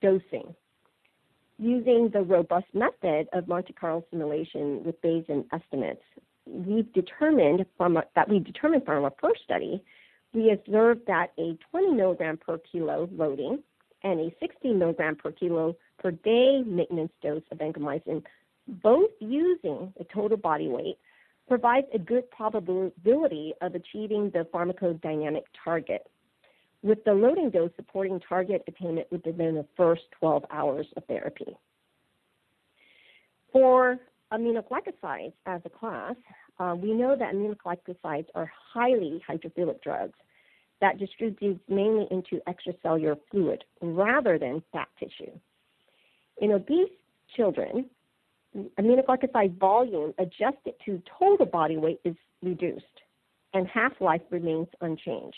dosing 0.00 0.54
using 1.58 2.08
the 2.10 2.22
robust 2.22 2.64
method 2.72 3.28
of 3.34 3.46
Monte 3.46 3.74
Carlo 3.74 4.02
simulation 4.10 4.82
with 4.84 5.02
Bayesian 5.02 5.44
estimates. 5.52 6.00
we've 6.46 6.90
determined 6.94 7.66
from 7.76 7.98
a, 7.98 8.04
that 8.14 8.26
we 8.26 8.38
determined 8.38 8.86
from 8.86 9.04
our 9.04 9.12
first 9.20 9.42
study, 9.44 9.84
we 10.32 10.50
observed 10.50 11.02
that 11.08 11.32
a 11.38 11.58
20 11.70 11.92
milligram 11.92 12.38
per 12.38 12.56
kilo 12.56 13.06
loading 13.14 13.62
and 14.02 14.18
a 14.18 14.34
60 14.40 14.72
milligram 14.72 15.14
per 15.14 15.30
kilo 15.30 15.76
per 15.98 16.10
day 16.10 16.62
maintenance 16.66 17.12
dose 17.22 17.42
of 17.50 17.58
vancomycin, 17.58 18.22
both 18.82 19.10
using 19.20 19.92
the 19.98 20.04
total 20.10 20.38
body 20.38 20.68
weight, 20.68 20.96
provides 21.48 21.86
a 21.94 21.98
good 21.98 22.30
probability 22.30 23.54
of 23.60 23.74
achieving 23.74 24.30
the 24.30 24.46
pharmacodynamic 24.52 25.42
target, 25.64 26.08
with 26.82 27.04
the 27.04 27.12
loading 27.12 27.50
dose 27.50 27.70
supporting 27.76 28.20
target 28.26 28.62
attainment 28.66 29.06
within 29.10 29.36
the 29.36 29.66
first 29.76 30.02
12 30.18 30.44
hours 30.50 30.86
of 30.96 31.04
therapy. 31.04 31.56
For 33.52 33.98
aminoglycosides 34.32 35.34
as 35.46 35.60
a 35.64 35.68
class, 35.68 36.14
uh, 36.58 36.74
we 36.76 36.92
know 36.92 37.14
that 37.16 37.34
aminoglycosides 37.34 38.26
are 38.34 38.50
highly 38.72 39.22
hydrophilic 39.28 39.82
drugs 39.82 40.18
that 40.80 40.98
distribute 40.98 41.60
mainly 41.68 42.06
into 42.10 42.40
extracellular 42.48 43.16
fluid 43.30 43.62
rather 43.80 44.38
than 44.38 44.62
fat 44.72 44.88
tissue. 44.98 45.30
In 46.40 46.52
obese 46.52 46.90
children, 47.36 47.86
aminoglycoside 48.78 49.58
volume 49.58 50.12
adjusted 50.18 50.74
to 50.84 51.02
total 51.18 51.46
body 51.46 51.76
weight 51.76 52.00
is 52.04 52.14
reduced 52.42 52.84
and 53.54 53.66
half 53.66 53.92
life 54.00 54.22
remains 54.30 54.68
unchanged. 54.80 55.36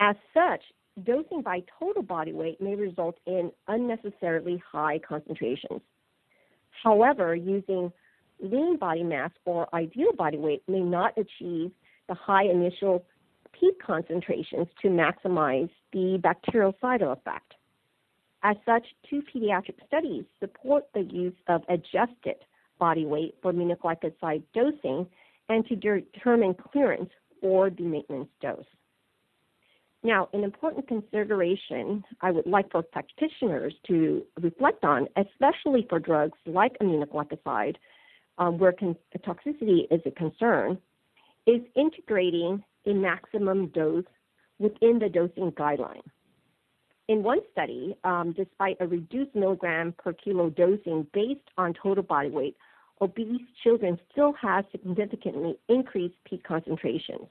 As 0.00 0.16
such, 0.32 0.62
dosing 1.04 1.42
by 1.42 1.62
total 1.78 2.02
body 2.02 2.32
weight 2.32 2.60
may 2.60 2.74
result 2.74 3.18
in 3.26 3.50
unnecessarily 3.68 4.62
high 4.70 4.98
concentrations. 5.06 5.80
However, 6.82 7.34
using 7.34 7.92
lean 8.40 8.76
body 8.76 9.02
mass 9.02 9.30
or 9.44 9.72
ideal 9.74 10.12
body 10.16 10.38
weight 10.38 10.62
may 10.68 10.80
not 10.80 11.16
achieve 11.18 11.72
the 12.08 12.14
high 12.14 12.44
initial 12.44 13.04
peak 13.52 13.74
concentrations 13.84 14.68
to 14.82 14.88
maximize 14.88 15.70
the 15.92 16.18
bactericidal 16.22 17.12
effect. 17.12 17.54
As 18.42 18.56
such, 18.64 18.86
two 19.08 19.22
pediatric 19.22 19.76
studies 19.86 20.24
support 20.38 20.86
the 20.94 21.02
use 21.02 21.36
of 21.48 21.62
adjusted 21.68 22.36
body 22.78 23.04
weight 23.04 23.34
for 23.42 23.52
aminoglycoside 23.52 24.42
dosing 24.54 25.06
and 25.48 25.66
to 25.66 25.76
determine 25.76 26.54
clearance 26.54 27.10
for 27.40 27.68
the 27.70 27.82
maintenance 27.82 28.30
dose. 28.40 28.64
Now, 30.02 30.30
an 30.32 30.44
important 30.44 30.88
consideration 30.88 32.02
I 32.22 32.30
would 32.30 32.46
like 32.46 32.70
for 32.70 32.82
practitioners 32.82 33.74
to 33.88 34.24
reflect 34.40 34.82
on, 34.84 35.08
especially 35.16 35.86
for 35.90 35.98
drugs 35.98 36.38
like 36.46 36.78
aminoglycoside, 36.78 37.76
um, 38.38 38.58
where 38.58 38.72
con- 38.72 38.96
toxicity 39.18 39.80
is 39.90 40.00
a 40.06 40.10
concern, 40.10 40.78
is 41.46 41.60
integrating 41.76 42.64
a 42.86 42.94
maximum 42.94 43.66
dose 43.68 44.04
within 44.58 44.98
the 44.98 45.10
dosing 45.10 45.52
guideline. 45.52 46.02
In 47.10 47.24
one 47.24 47.40
study, 47.50 47.96
um, 48.04 48.32
despite 48.36 48.76
a 48.78 48.86
reduced 48.86 49.34
milligram 49.34 49.92
per 49.98 50.12
kilo 50.12 50.48
dosing 50.48 51.08
based 51.12 51.40
on 51.58 51.74
total 51.74 52.04
body 52.04 52.30
weight, 52.30 52.56
obese 53.00 53.40
children 53.64 53.98
still 54.12 54.32
had 54.40 54.64
significantly 54.70 55.58
increased 55.68 56.14
peak 56.24 56.44
concentrations. 56.44 57.26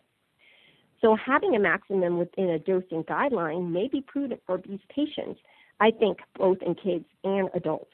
So 1.00 1.16
having 1.16 1.56
a 1.56 1.60
maximum 1.60 2.18
within 2.18 2.50
a 2.50 2.60
dosing 2.60 3.06
guideline 3.06 3.72
may 3.72 3.88
be 3.88 4.02
prudent 4.02 4.42
for 4.46 4.58
these 4.58 4.82
patients, 4.94 5.40
I 5.80 5.92
think 5.92 6.18
both 6.38 6.58
in 6.62 6.76
kids 6.76 7.06
and 7.24 7.48
adults. 7.54 7.94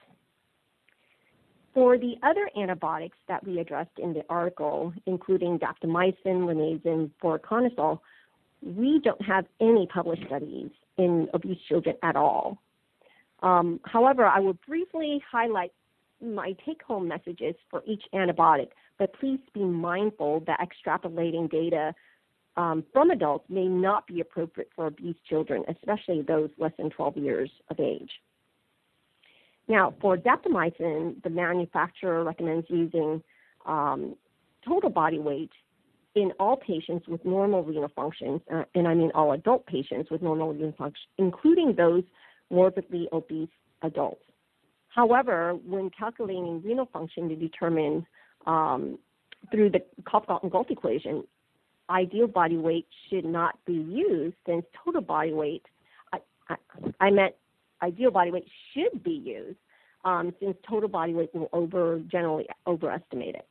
For 1.75 1.99
the 1.99 2.15
other 2.23 2.49
antibiotics 2.59 3.17
that 3.27 3.45
we 3.45 3.59
addressed 3.59 3.99
in 3.99 4.11
the 4.11 4.23
article, 4.27 4.91
including 5.05 5.59
daptomycin, 5.59 6.15
linezolid, 6.25 7.11
voriconazole, 7.21 7.99
we 8.63 8.99
don't 9.03 9.21
have 9.21 9.45
any 9.61 9.85
published 9.85 10.25
studies 10.25 10.71
in 10.97 11.27
obese 11.33 11.59
children 11.67 11.95
at 12.03 12.15
all. 12.15 12.57
Um, 13.41 13.79
however, 13.85 14.25
I 14.25 14.39
will 14.39 14.57
briefly 14.67 15.21
highlight 15.29 15.71
my 16.21 16.55
take 16.65 16.81
home 16.81 17.07
messages 17.07 17.55
for 17.69 17.83
each 17.85 18.03
antibiotic, 18.13 18.69
but 18.97 19.13
please 19.19 19.39
be 19.53 19.63
mindful 19.63 20.43
that 20.47 20.59
extrapolating 20.59 21.49
data 21.49 21.93
um, 22.57 22.85
from 22.93 23.11
adults 23.11 23.45
may 23.49 23.65
not 23.65 24.07
be 24.07 24.21
appropriate 24.21 24.69
for 24.75 24.87
obese 24.87 25.17
children, 25.27 25.63
especially 25.67 26.21
those 26.21 26.49
less 26.57 26.71
than 26.77 26.89
12 26.89 27.17
years 27.17 27.51
of 27.69 27.79
age. 27.79 28.11
Now, 29.67 29.93
for 29.99 30.15
daptomycin, 30.15 31.21
the 31.23 31.29
manufacturer 31.29 32.23
recommends 32.23 32.67
using 32.69 33.21
um, 33.65 34.15
total 34.65 34.89
body 34.89 35.19
weight 35.19 35.51
in 36.15 36.31
all 36.39 36.55
patients 36.55 37.07
with 37.07 37.23
normal 37.25 37.63
renal 37.63 37.91
function, 37.95 38.41
uh, 38.53 38.63
and 38.73 38.87
I 38.87 38.93
mean 38.93 39.11
all 39.13 39.33
adult 39.33 39.65
patients 39.65 40.09
with 40.09 40.21
normal 40.21 40.53
renal 40.53 40.73
function, 40.77 41.03
including 41.17 41.75
those 41.75 42.03
morbidly 42.49 43.07
obese 43.11 43.49
adults. 43.81 44.23
However, 44.89 45.53
when 45.65 45.89
calculating 45.89 46.61
renal 46.63 46.87
function 46.91 47.27
to 47.27 47.35
determine 47.35 48.05
um, 48.47 48.97
through 49.51 49.71
the 49.71 49.81
Cockcroft-Gault 50.03 50.71
equation, 50.71 51.25
ideal 51.89 52.27
body 52.27 52.57
weight 52.57 52.87
should 53.09 53.25
not 53.25 53.59
be 53.65 53.73
used 53.73 54.35
since 54.45 54.65
total 54.83 55.01
body 55.01 55.33
weight, 55.33 55.65
I, 56.13 56.19
I, 56.49 56.55
I 57.01 57.09
meant 57.11 57.35
ideal 57.81 58.09
body 58.09 58.31
weight 58.31 58.47
should 58.73 59.03
be 59.03 59.11
used 59.11 59.57
um, 60.05 60.33
since 60.39 60.55
total 60.67 60.87
body 60.87 61.13
weight 61.13 61.33
will 61.35 61.49
over 61.51 61.99
generally 62.09 62.47
overestimate 62.65 63.35
it. 63.35 63.47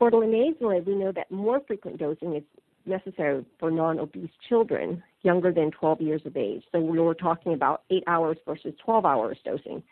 For 0.00 0.10
we 0.10 0.94
know 0.94 1.12
that 1.12 1.30
more 1.30 1.60
frequent 1.66 1.98
dosing 1.98 2.34
is 2.34 2.42
necessary 2.86 3.44
for 3.58 3.70
non-obese 3.70 4.30
children 4.48 5.02
younger 5.20 5.52
than 5.52 5.70
12 5.72 6.00
years 6.00 6.22
of 6.24 6.38
age. 6.38 6.62
So 6.72 6.80
we're 6.80 7.12
talking 7.12 7.52
about 7.52 7.82
8 7.90 8.04
hours 8.06 8.38
versus 8.46 8.72
12 8.82 9.04
hours 9.04 9.36
dosing 9.44 9.82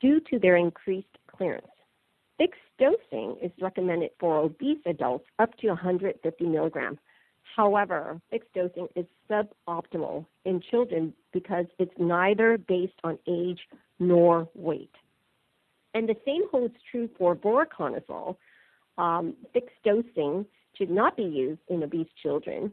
due 0.00 0.20
to 0.30 0.38
their 0.38 0.56
increased 0.56 1.18
clearance. 1.26 1.66
Fixed 2.38 2.60
dosing 2.78 3.36
is 3.42 3.50
recommended 3.60 4.12
for 4.20 4.38
obese 4.38 4.78
adults 4.86 5.26
up 5.40 5.56
to 5.56 5.66
150 5.66 6.44
milligrams. 6.44 6.98
However, 7.56 8.20
fixed 8.30 8.54
dosing 8.54 8.86
is 8.94 9.06
suboptimal 9.28 10.26
in 10.44 10.60
children 10.70 11.12
because 11.32 11.66
it's 11.80 11.98
neither 11.98 12.56
based 12.56 13.00
on 13.02 13.18
age 13.26 13.58
nor 13.98 14.48
weight. 14.54 14.94
And 15.92 16.08
the 16.08 16.16
same 16.24 16.42
holds 16.52 16.74
true 16.88 17.08
for 17.18 17.34
voriconazole. 17.34 18.36
Um, 18.98 19.34
fixed 19.52 19.76
dosing 19.84 20.46
should 20.76 20.90
not 20.90 21.16
be 21.16 21.24
used 21.24 21.60
in 21.68 21.82
obese 21.82 22.08
children 22.22 22.72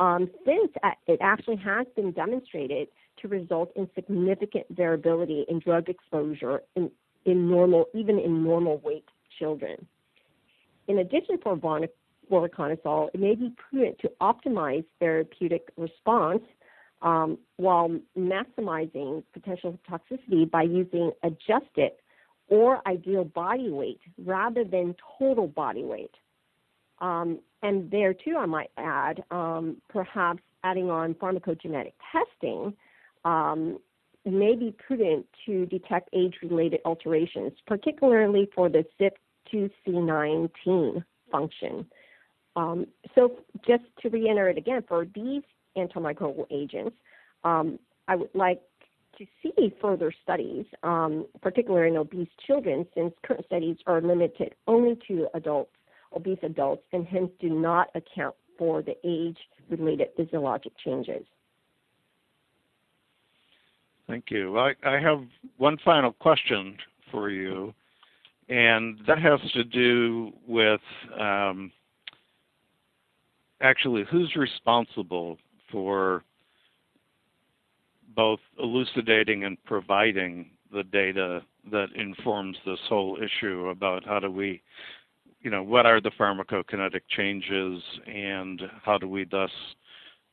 um, 0.00 0.30
since 0.46 0.70
it 1.06 1.18
actually 1.20 1.56
has 1.56 1.86
been 1.96 2.12
demonstrated 2.12 2.88
to 3.20 3.28
result 3.28 3.72
in 3.76 3.88
significant 3.94 4.66
variability 4.70 5.44
in 5.48 5.58
drug 5.58 5.88
exposure 5.88 6.62
in 6.76 6.90
in 7.24 7.50
normal, 7.50 7.86
even 7.94 8.18
in 8.18 8.42
normal 8.42 8.78
weight 8.78 9.04
children. 9.38 9.86
In 10.86 10.98
addition, 10.98 11.36
for 11.42 11.56
voriconazole, 11.56 13.10
it 13.12 13.20
may 13.20 13.34
be 13.34 13.52
prudent 13.56 13.98
to 13.98 14.10
optimize 14.20 14.84
therapeutic 14.98 15.68
response 15.76 16.42
um, 17.02 17.36
while 17.56 17.90
maximizing 18.16 19.22
potential 19.32 19.78
toxicity 19.90 20.50
by 20.50 20.62
using 20.62 21.12
adjusted 21.22 21.92
or 22.48 22.86
ideal 22.86 23.24
body 23.24 23.70
weight 23.70 24.00
rather 24.24 24.64
than 24.64 24.94
total 25.18 25.46
body 25.46 25.84
weight. 25.84 26.14
Um, 27.00 27.40
and 27.62 27.90
there 27.90 28.14
too, 28.14 28.36
I 28.38 28.46
might 28.46 28.70
add, 28.76 29.22
um, 29.30 29.76
perhaps 29.88 30.42
adding 30.64 30.90
on 30.90 31.14
pharmacogenetic 31.14 31.92
testing 32.12 32.74
um, 33.24 33.78
may 34.24 34.54
be 34.54 34.74
prudent 34.86 35.26
to 35.46 35.66
detect 35.66 36.08
age-related 36.12 36.80
alterations, 36.84 37.52
particularly 37.66 38.48
for 38.54 38.68
the 38.68 38.84
CYP2C19 39.52 41.04
function. 41.30 41.86
Um, 42.56 42.86
so 43.14 43.38
just 43.66 43.84
to 44.02 44.08
reiterate 44.08 44.58
again, 44.58 44.82
for 44.88 45.06
these 45.14 45.42
antimicrobial 45.76 46.46
agents, 46.50 46.96
um, 47.44 47.78
I 48.08 48.16
would 48.16 48.30
like 48.34 48.60
to 49.18 49.26
see 49.42 49.74
further 49.80 50.12
studies, 50.22 50.64
um, 50.82 51.26
particularly 51.42 51.90
in 51.90 51.96
obese 51.96 52.28
children, 52.46 52.86
since 52.94 53.12
current 53.24 53.44
studies 53.46 53.76
are 53.86 54.00
limited 54.00 54.54
only 54.66 54.98
to 55.08 55.26
adults, 55.34 55.72
obese 56.14 56.38
adults, 56.42 56.82
and 56.92 57.06
hence 57.06 57.30
do 57.40 57.50
not 57.50 57.88
account 57.94 58.34
for 58.56 58.82
the 58.82 58.94
age-related 59.04 60.08
physiologic 60.16 60.72
changes. 60.84 61.24
Thank 64.06 64.30
you. 64.30 64.58
I, 64.58 64.72
I 64.84 64.98
have 65.00 65.20
one 65.58 65.76
final 65.84 66.12
question 66.12 66.76
for 67.10 67.28
you, 67.28 67.74
and 68.48 68.98
that 69.06 69.18
has 69.18 69.38
to 69.52 69.64
do 69.64 70.32
with 70.46 70.80
um, 71.18 71.70
actually 73.60 74.04
who's 74.10 74.34
responsible 74.34 75.36
for 75.70 76.24
both 78.18 78.40
elucidating 78.58 79.44
and 79.44 79.62
providing 79.62 80.50
the 80.72 80.82
data 80.82 81.40
that 81.70 81.86
informs 81.94 82.56
this 82.66 82.80
whole 82.88 83.16
issue 83.16 83.68
about 83.68 84.04
how 84.04 84.18
do 84.18 84.28
we 84.28 84.60
you 85.40 85.52
know, 85.52 85.62
what 85.62 85.86
are 85.86 86.00
the 86.00 86.10
pharmacokinetic 86.18 87.02
changes 87.16 87.80
and 88.08 88.60
how 88.84 88.98
do 88.98 89.08
we 89.08 89.24
thus 89.24 89.52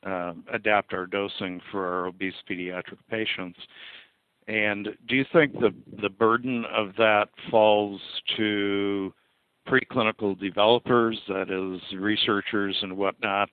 uh, 0.04 0.32
adapt 0.52 0.92
our 0.94 1.06
dosing 1.06 1.60
for 1.70 1.86
our 1.86 2.06
obese 2.06 2.34
pediatric 2.50 2.98
patients? 3.08 3.60
And 4.48 4.88
do 5.08 5.14
you 5.14 5.24
think 5.32 5.52
the 5.52 5.72
the 6.02 6.08
burden 6.08 6.64
of 6.74 6.88
that 6.98 7.28
falls 7.52 8.00
to 8.36 9.14
preclinical 9.68 10.36
developers, 10.40 11.20
that 11.28 11.50
is, 11.50 11.80
researchers 11.96 12.76
and 12.82 12.96
whatnot, 12.96 13.50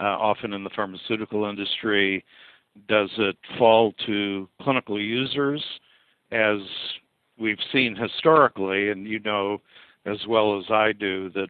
uh, 0.00 0.04
often 0.04 0.52
in 0.52 0.64
the 0.64 0.70
pharmaceutical 0.74 1.44
industry? 1.44 2.24
Does 2.86 3.10
it 3.18 3.36
fall 3.58 3.92
to 4.06 4.48
clinical 4.62 5.00
users, 5.00 5.64
as 6.30 6.58
we've 7.38 7.58
seen 7.72 7.96
historically, 7.96 8.90
and 8.90 9.06
you 9.06 9.20
know 9.20 9.60
as 10.06 10.18
well 10.26 10.58
as 10.58 10.64
I 10.70 10.92
do 10.92 11.30
that 11.30 11.48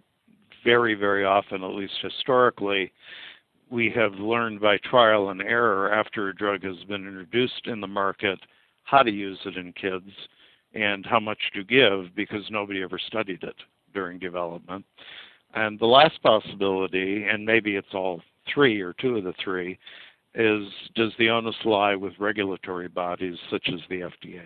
very, 0.64 0.94
very 0.94 1.24
often, 1.24 1.62
at 1.62 1.70
least 1.70 1.94
historically, 2.02 2.92
we 3.70 3.90
have 3.94 4.14
learned 4.14 4.60
by 4.60 4.78
trial 4.78 5.30
and 5.30 5.42
error 5.42 5.92
after 5.92 6.28
a 6.28 6.34
drug 6.34 6.62
has 6.64 6.76
been 6.88 7.06
introduced 7.06 7.66
in 7.66 7.80
the 7.80 7.86
market 7.86 8.38
how 8.84 9.02
to 9.02 9.10
use 9.10 9.38
it 9.44 9.56
in 9.56 9.72
kids 9.74 10.10
and 10.74 11.04
how 11.04 11.20
much 11.20 11.38
to 11.54 11.64
give 11.64 12.14
because 12.14 12.42
nobody 12.50 12.82
ever 12.82 12.98
studied 12.98 13.42
it 13.42 13.56
during 13.92 14.18
development. 14.18 14.84
And 15.54 15.78
the 15.78 15.86
last 15.86 16.22
possibility, 16.22 17.24
and 17.24 17.44
maybe 17.44 17.76
it's 17.76 17.94
all 17.94 18.22
three 18.52 18.80
or 18.80 18.94
two 18.94 19.16
of 19.16 19.24
the 19.24 19.34
three, 19.42 19.78
is 20.34 20.66
does 20.94 21.12
the 21.18 21.30
onus 21.30 21.56
lie 21.64 21.94
with 21.94 22.12
regulatory 22.18 22.88
bodies 22.88 23.36
such 23.50 23.68
as 23.72 23.80
the 23.88 24.00
FDA? 24.00 24.42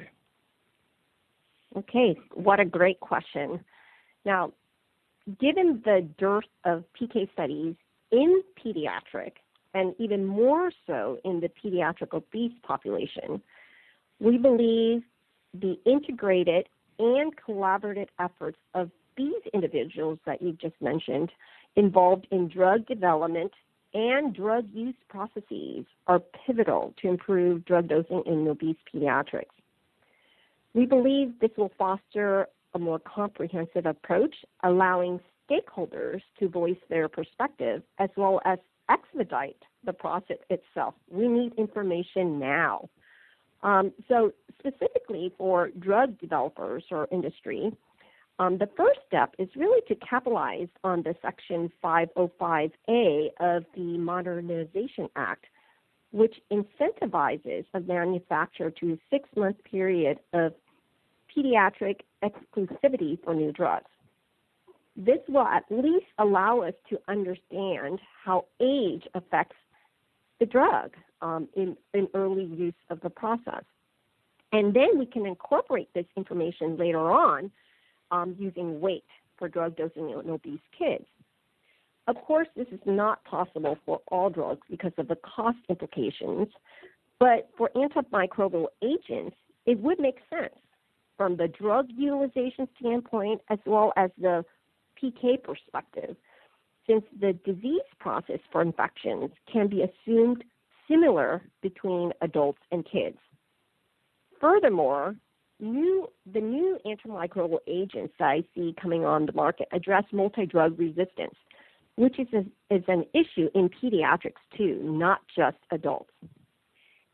Okay, 1.77 2.17
what 2.35 2.61
a 2.61 2.65
great 2.65 3.01
question. 3.01 3.61
Now, 4.25 4.53
given 5.41 5.83
the 5.85 6.07
dearth 6.19 6.45
of 6.65 6.85
PK 7.01 7.33
studies 7.33 7.75
in 8.11 8.43
pediatric, 8.63 9.33
and 9.75 9.95
even 9.99 10.27
more 10.27 10.71
so 10.87 11.19
in 11.25 11.41
the 11.41 11.49
pediatric 11.49 12.13
obese 12.13 12.53
population, 12.63 13.41
we 14.21 14.37
believe 14.37 15.03
the 15.55 15.79
integrated 15.87 16.69
and 16.99 17.33
collaborative 17.37 18.09
efforts 18.21 18.59
of 18.75 18.91
these 19.17 19.43
individuals 19.53 20.19
that 20.27 20.41
you've 20.43 20.59
just 20.59 20.75
mentioned 20.81 21.31
involved 21.77 22.27
in 22.31 22.49
drug 22.49 22.87
development 22.87 23.53
and 23.95 24.35
drug 24.35 24.67
use 24.73 24.95
processes 25.09 25.85
are 26.07 26.21
pivotal 26.47 26.95
to 27.03 27.09
improve 27.09 27.65
drug 27.65 27.89
dosing 27.89 28.23
in 28.27 28.49
obese 28.49 28.77
pediatrics. 28.93 29.45
We 30.75 30.87
believe 30.87 31.39
this 31.41 31.51
will 31.57 31.73
foster 31.79 32.47
a 32.75 32.79
more 32.79 32.99
comprehensive 32.99 33.85
approach, 33.87 34.35
allowing 34.63 35.21
stakeholders 35.51 36.23
to 36.39 36.49
voice 36.49 36.79
their 36.89 37.09
perspective 37.09 37.83
as 37.99 38.09
well 38.17 38.41
as 38.45 38.59
expedite 38.89 39.63
the 39.85 39.93
process 39.93 40.39
itself. 40.49 40.95
We 41.11 41.29
need 41.29 41.53
information 41.59 42.39
now. 42.39 42.89
Um, 43.63 43.93
so, 44.09 44.33
specifically 44.59 45.33
for 45.39 45.69
drug 45.79 46.19
developers 46.19 46.85
or 46.91 47.07
industry, 47.13 47.73
um, 48.43 48.59
the 48.59 48.69
first 48.77 48.99
step 49.07 49.35
is 49.39 49.49
really 49.55 49.81
to 49.87 49.95
capitalize 49.95 50.69
on 50.83 51.03
the 51.03 51.15
Section 51.23 51.71
505A 51.83 53.29
of 53.39 53.65
the 53.77 53.99
Modernization 53.99 55.09
Act, 55.15 55.45
which 56.11 56.35
incentivizes 56.51 57.65
a 57.73 57.81
manufacturer 57.81 58.71
to 58.73 58.95
a 58.95 58.99
six 59.11 59.29
month 59.37 59.63
period 59.63 60.19
of 60.33 60.55
pediatric 61.35 62.01
exclusivity 62.25 63.23
for 63.23 63.33
new 63.33 63.53
drugs. 63.53 63.87
This 64.97 65.21
will 65.29 65.47
at 65.47 65.65
least 65.71 66.07
allow 66.19 66.63
us 66.63 66.75
to 66.91 66.99
understand 67.07 68.01
how 68.25 68.47
age 68.61 69.05
affects 69.15 69.57
the 70.41 70.47
drug 70.47 70.91
um, 71.23 71.49
in, 71.55 71.77
in 71.95 72.09
early 72.15 72.45
use 72.45 72.75
of 72.91 73.01
the 73.03 73.11
process. 73.11 73.63
And 74.51 74.75
then 74.75 74.99
we 74.99 75.07
can 75.07 75.27
incorporate 75.27 75.89
this 75.95 76.07
information 76.17 76.77
later 76.77 77.11
on 77.11 77.53
um, 78.13 78.37
using 78.39 78.81
weight 78.81 79.05
for 79.39 79.49
drug 79.49 79.77
dosing 79.77 80.11
in 80.11 80.31
obese 80.31 80.61
kids. 80.79 81.07
Of 82.07 82.17
course, 82.17 82.49
this 82.57 82.69
is 82.71 82.81
not 82.85 83.25
possible 83.25 83.79
for 83.85 84.01
all 84.09 84.29
drugs 84.29 84.63
because 84.71 84.93
of 84.99 85.09
the 85.09 85.17
cost 85.17 85.59
implications, 85.69 86.49
but 87.19 87.49
for 87.57 87.71
antimicrobial 87.75 88.67
agents, 88.83 89.37
it 89.67 89.79
would 89.79 89.99
make 89.99 90.19
sense 90.29 90.55
from 91.17 91.37
the 91.37 91.49
drug 91.49 91.87
utilization 91.97 92.69
standpoint 92.79 93.41
as 93.49 93.59
well 93.65 93.93
as 93.97 94.11
the 94.19 94.45
PK 95.01 95.43
perspective, 95.43 96.17
since 96.87 97.05
the 97.21 97.33
disease 97.45 97.81
process 98.01 98.41
for 98.51 98.63
infections 98.63 99.31
can 99.51 99.69
be 99.69 99.83
assumed 99.83 100.43
similar 100.89 101.43
between 101.63 102.13
adults 102.21 102.61
and 102.73 102.85
kids. 102.85 103.19
Furthermore, 104.41 105.15
new, 105.63 106.09
the 106.31 106.41
new 106.41 106.79
antimicrobial 106.85 107.59
agents 107.67 108.13
that 108.19 108.27
I 108.27 108.45
see 108.55 108.75
coming 108.81 109.05
on 109.05 109.27
the 109.27 109.33
market 109.33 109.69
address 109.73 110.05
multi-drug 110.13 110.79
resistance, 110.79 111.35
which 111.97 112.19
is, 112.19 112.27
a, 112.35 112.41
is 112.75 112.83
an 112.89 113.05
issue 113.15 113.49
in 113.55 113.71
pediatrics 113.71 114.43
too, 114.57 114.81
not 114.83 115.21
just 115.35 115.57
adults. 115.71 116.11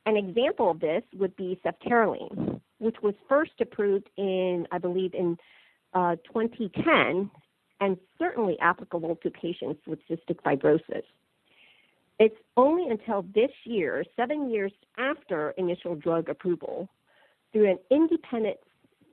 An 0.07 0.17
example 0.17 0.71
of 0.71 0.81
this 0.81 1.03
would 1.15 1.37
be 1.37 1.61
ceftaroline, 1.65 2.61
which 2.79 2.97
was 3.03 3.15
first 3.29 3.53
approved 3.61 4.09
in, 4.17 4.67
I 4.73 4.79
believe, 4.79 5.13
in 5.15 5.37
uh, 5.93 6.17
2010 6.33 7.31
and 7.81 7.97
certainly 8.19 8.59
applicable 8.61 9.17
to 9.23 9.31
patients 9.31 9.81
with 9.87 9.99
cystic 10.11 10.41
fibrosis. 10.45 11.03
It's 12.19 12.37
only 12.57 12.91
until 12.91 13.25
this 13.35 13.51
year, 13.65 14.05
seven 14.17 14.51
years 14.51 14.73
after 14.99 15.51
initial 15.53 15.95
drug 15.95 16.29
approval, 16.29 16.89
through 17.53 17.71
an 17.71 17.79
independent 17.91 18.59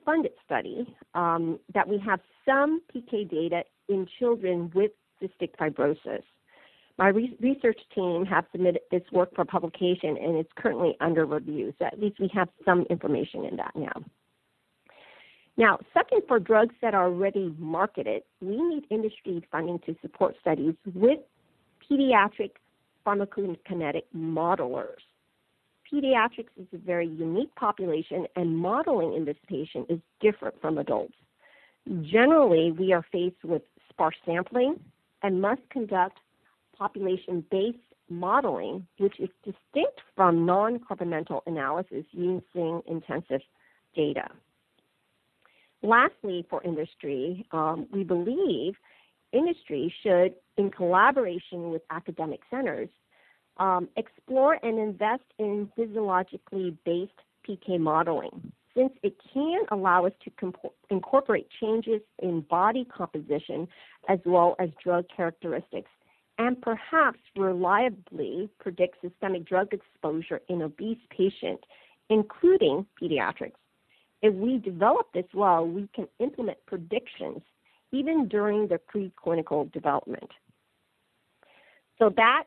funded 0.04 0.32
study, 0.44 0.94
um, 1.14 1.58
that 1.74 1.88
we 1.88 1.98
have 1.98 2.20
some 2.44 2.80
PK 2.94 3.28
data 3.28 3.64
in 3.88 4.06
children 4.18 4.70
with 4.74 4.92
cystic 5.20 5.50
fibrosis. 5.58 6.22
My 6.98 7.08
re- 7.08 7.36
research 7.40 7.80
team 7.94 8.24
have 8.24 8.46
submitted 8.52 8.82
this 8.90 9.02
work 9.12 9.34
for 9.34 9.44
publication 9.44 10.16
and 10.16 10.36
it's 10.36 10.50
currently 10.56 10.96
under 11.00 11.26
review, 11.26 11.74
so 11.78 11.84
at 11.84 12.00
least 12.00 12.18
we 12.20 12.30
have 12.34 12.48
some 12.64 12.86
information 12.88 13.44
in 13.44 13.56
that 13.56 13.74
now. 13.74 13.92
Now, 15.58 15.78
second, 15.94 16.22
for 16.28 16.38
drugs 16.38 16.74
that 16.82 16.94
are 16.94 17.04
already 17.06 17.54
marketed, 17.58 18.22
we 18.40 18.62
need 18.62 18.84
industry 18.90 19.42
funding 19.50 19.78
to 19.80 19.96
support 20.02 20.36
studies 20.40 20.74
with 20.94 21.18
pediatric 21.90 22.52
pharmacokinetic 23.06 24.02
modelers. 24.14 25.00
Pediatrics 25.92 26.50
is 26.56 26.66
a 26.72 26.78
very 26.78 27.06
unique 27.06 27.54
population, 27.54 28.26
and 28.34 28.56
modeling 28.58 29.14
in 29.14 29.24
this 29.24 29.36
patient 29.48 29.86
is 29.88 30.00
different 30.20 30.60
from 30.60 30.78
adults. 30.78 31.14
Generally, 32.02 32.72
we 32.72 32.92
are 32.92 33.04
faced 33.12 33.44
with 33.44 33.62
sparse 33.88 34.16
sampling 34.24 34.80
and 35.22 35.40
must 35.40 35.62
conduct 35.70 36.18
population 36.76 37.44
based 37.50 37.78
modeling, 38.08 38.86
which 38.98 39.18
is 39.20 39.28
distinct 39.44 40.00
from 40.14 40.44
non 40.44 40.78
compartmental 40.80 41.40
analysis 41.46 42.04
using 42.12 42.82
intensive 42.86 43.40
data. 43.94 44.28
Lastly, 45.82 46.44
for 46.50 46.62
industry, 46.64 47.46
um, 47.52 47.86
we 47.92 48.02
believe 48.02 48.74
industry 49.32 49.92
should, 50.02 50.34
in 50.56 50.70
collaboration 50.70 51.70
with 51.70 51.82
academic 51.90 52.40
centers, 52.50 52.88
um, 53.58 53.88
explore 53.96 54.58
and 54.62 54.78
invest 54.78 55.24
in 55.38 55.70
physiologically 55.76 56.76
based 56.84 57.12
PK 57.48 57.78
modeling, 57.78 58.52
since 58.76 58.92
it 59.02 59.16
can 59.32 59.62
allow 59.70 60.06
us 60.06 60.12
to 60.24 60.30
comp- 60.38 60.74
incorporate 60.90 61.48
changes 61.60 62.00
in 62.20 62.42
body 62.42 62.84
composition 62.84 63.66
as 64.08 64.18
well 64.24 64.56
as 64.58 64.68
drug 64.82 65.06
characteristics, 65.14 65.90
and 66.38 66.60
perhaps 66.60 67.18
reliably 67.36 68.50
predict 68.58 69.00
systemic 69.00 69.46
drug 69.46 69.72
exposure 69.72 70.40
in 70.48 70.62
obese 70.62 70.98
patients, 71.10 71.64
including 72.10 72.84
pediatrics. 73.00 73.52
If 74.22 74.34
we 74.34 74.58
develop 74.58 75.06
this 75.14 75.26
well, 75.34 75.66
we 75.66 75.88
can 75.94 76.08
implement 76.18 76.58
predictions 76.66 77.40
even 77.92 78.28
during 78.28 78.68
the 78.68 78.78
preclinical 78.92 79.72
development. 79.72 80.30
So 81.98 82.12
that 82.16 82.44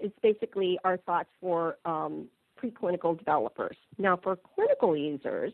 is 0.00 0.12
basically 0.22 0.78
our 0.84 0.96
thoughts 0.98 1.28
for 1.40 1.76
um, 1.84 2.28
preclinical 2.62 3.18
developers. 3.18 3.76
Now, 3.98 4.18
for 4.22 4.36
clinical 4.54 4.96
users, 4.96 5.52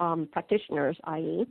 um, 0.00 0.28
practitioners, 0.32 0.96
i.e., 1.04 1.46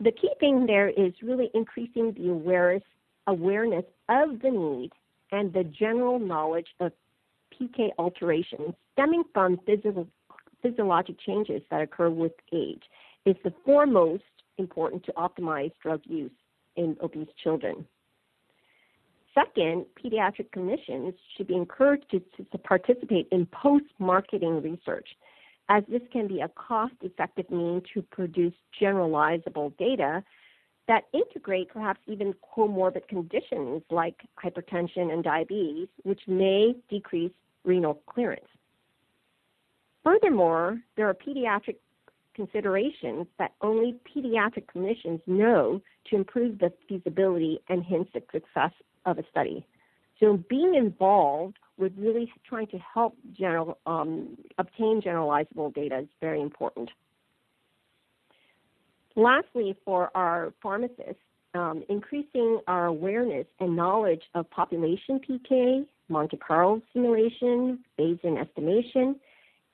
the 0.00 0.10
key 0.10 0.30
thing 0.40 0.66
there 0.66 0.88
is 0.88 1.12
really 1.22 1.50
increasing 1.54 2.12
the 2.16 2.30
awareness, 2.30 2.82
awareness 3.26 3.84
of 4.08 4.40
the 4.40 4.50
need 4.50 4.90
and 5.30 5.52
the 5.52 5.64
general 5.64 6.18
knowledge 6.18 6.66
of 6.80 6.92
PK 7.52 7.90
alterations 7.98 8.74
stemming 8.92 9.22
from 9.32 9.58
physiologic 10.62 11.16
changes 11.24 11.62
that 11.70 11.82
occur 11.82 12.10
with 12.10 12.32
age 12.52 12.82
is 13.26 13.36
the 13.44 13.52
foremost 13.64 14.24
important 14.58 15.04
to 15.04 15.12
optimize 15.12 15.72
drug 15.82 16.00
use. 16.04 16.32
in 16.76 16.96
obese 17.02 17.28
children. 17.42 17.86
Second, 19.34 19.86
pediatric 20.02 20.50
clinicians 20.54 21.14
should 21.36 21.46
be 21.46 21.54
encouraged 21.54 22.10
to, 22.10 22.20
to, 22.20 22.58
participate 22.58 23.28
in 23.32 23.46
post 23.46 23.86
marketing 23.98 24.62
research, 24.62 25.08
as 25.70 25.82
this 25.88 26.02
can 26.12 26.28
be 26.28 26.40
a 26.40 26.48
cost 26.48 26.94
effective 27.00 27.50
means 27.50 27.82
to 27.94 28.02
produce 28.02 28.52
generalizable 28.80 29.76
data 29.78 30.22
that 30.86 31.04
integrate 31.14 31.68
perhaps 31.68 32.00
even 32.06 32.34
comorbid 32.54 33.06
conditions 33.08 33.82
like 33.90 34.16
hypertension 34.42 35.12
and 35.12 35.24
diabetes, 35.24 35.88
which 36.02 36.20
may 36.26 36.74
decrease 36.90 37.32
renal 37.64 38.02
clearance. 38.06 38.44
Furthermore, 40.04 40.80
there 40.96 41.08
are 41.08 41.14
pediatric 41.14 41.76
considerations 42.34 43.26
that 43.38 43.52
only 43.60 43.94
pediatric 44.14 44.64
clinicians 44.74 45.20
know 45.26 45.80
to 46.10 46.16
improve 46.16 46.58
the 46.58 46.72
feasibility 46.88 47.60
and 47.68 47.84
hence 47.84 48.08
the 48.12 48.22
success 48.32 48.72
of 49.06 49.18
a 49.18 49.24
study. 49.30 49.66
So 50.20 50.42
being 50.48 50.74
involved 50.74 51.56
with 51.78 51.92
really 51.96 52.32
trying 52.48 52.68
to 52.68 52.78
help 52.78 53.16
general, 53.36 53.78
um, 53.86 54.36
obtain 54.58 55.00
generalizable 55.00 55.74
data 55.74 56.00
is 56.00 56.08
very 56.20 56.40
important. 56.40 56.90
Lastly, 59.16 59.76
for 59.84 60.10
our 60.16 60.52
pharmacists, 60.62 61.22
um, 61.54 61.82
increasing 61.88 62.60
our 62.66 62.86
awareness 62.86 63.46
and 63.60 63.76
knowledge 63.76 64.22
of 64.34 64.48
population 64.50 65.20
PK, 65.20 65.86
Monte 66.08 66.36
Carlo 66.38 66.80
simulation, 66.92 67.80
Bayesian 67.98 68.40
estimation, 68.40 69.16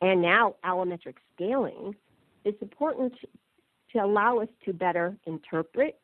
and 0.01 0.23
now 0.23 0.55
allometric 0.65 1.15
scaling 1.35 1.95
is 2.45 2.55
important 2.61 3.13
to 3.93 3.99
allow 3.99 4.39
us 4.39 4.49
to 4.65 4.73
better 4.73 5.17
interpret, 5.27 5.99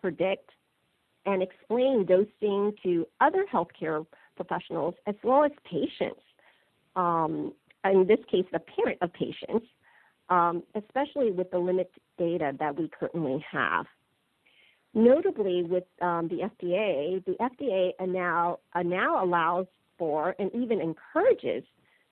predict, 0.00 0.50
and 1.26 1.42
explain 1.42 2.06
dosing 2.06 2.72
to 2.82 3.06
other 3.20 3.44
healthcare 3.52 4.06
professionals 4.36 4.94
as 5.06 5.14
well 5.22 5.44
as 5.44 5.50
patients. 5.64 6.20
Um, 6.94 7.52
in 7.84 8.06
this 8.06 8.18
case, 8.30 8.46
the 8.52 8.60
parent 8.60 8.98
of 9.02 9.12
patients, 9.12 9.66
um, 10.28 10.62
especially 10.74 11.30
with 11.30 11.50
the 11.50 11.58
limited 11.58 11.92
data 12.18 12.52
that 12.58 12.76
we 12.76 12.88
currently 12.88 13.44
have. 13.50 13.86
Notably, 14.94 15.62
with 15.62 15.84
um, 16.00 16.28
the 16.28 16.48
FDA, 16.48 17.22
the 17.24 17.36
FDA 17.38 17.90
now, 18.08 18.60
uh, 18.74 18.82
now 18.82 19.22
allows 19.22 19.66
for 19.98 20.34
and 20.38 20.50
even 20.54 20.80
encourages 20.80 21.64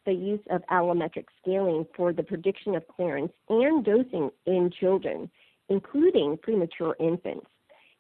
the 0.05 0.12
use 0.12 0.40
of 0.50 0.62
allometric 0.70 1.24
scaling 1.40 1.87
for 1.96 2.12
the 2.12 2.22
prediction 2.22 2.74
of 2.74 2.87
clearance 2.88 3.33
and 3.48 3.85
dosing 3.85 4.31
in 4.46 4.70
children, 4.79 5.31
including 5.70 6.37
premature 6.42 6.94
infants. 7.00 7.46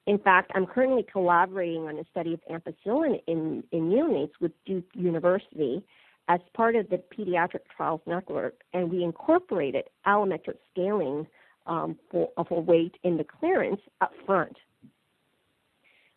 In 0.06 0.18
fact, 0.18 0.50
I'm 0.54 0.66
currently 0.66 1.04
collaborating 1.10 1.88
on 1.88 1.98
a 1.98 2.04
study 2.10 2.34
of 2.34 2.40
ampicillin 2.50 3.20
in, 3.26 3.64
in 3.72 3.90
neonates 3.90 4.32
with 4.40 4.52
Duke 4.66 4.84
University 4.92 5.82
as 6.28 6.40
part 6.54 6.76
of 6.76 6.88
the 6.90 7.02
Pediatric 7.16 7.60
Trials 7.74 8.00
Network, 8.06 8.62
and 8.72 8.90
we 8.90 9.02
incorporated 9.02 9.84
allometric 10.06 10.56
scaling 10.70 11.26
um, 11.66 11.98
for, 12.10 12.28
weight 12.50 12.94
in 13.02 13.16
the 13.16 13.24
clearance 13.24 13.80
up 14.00 14.12
front. 14.26 14.56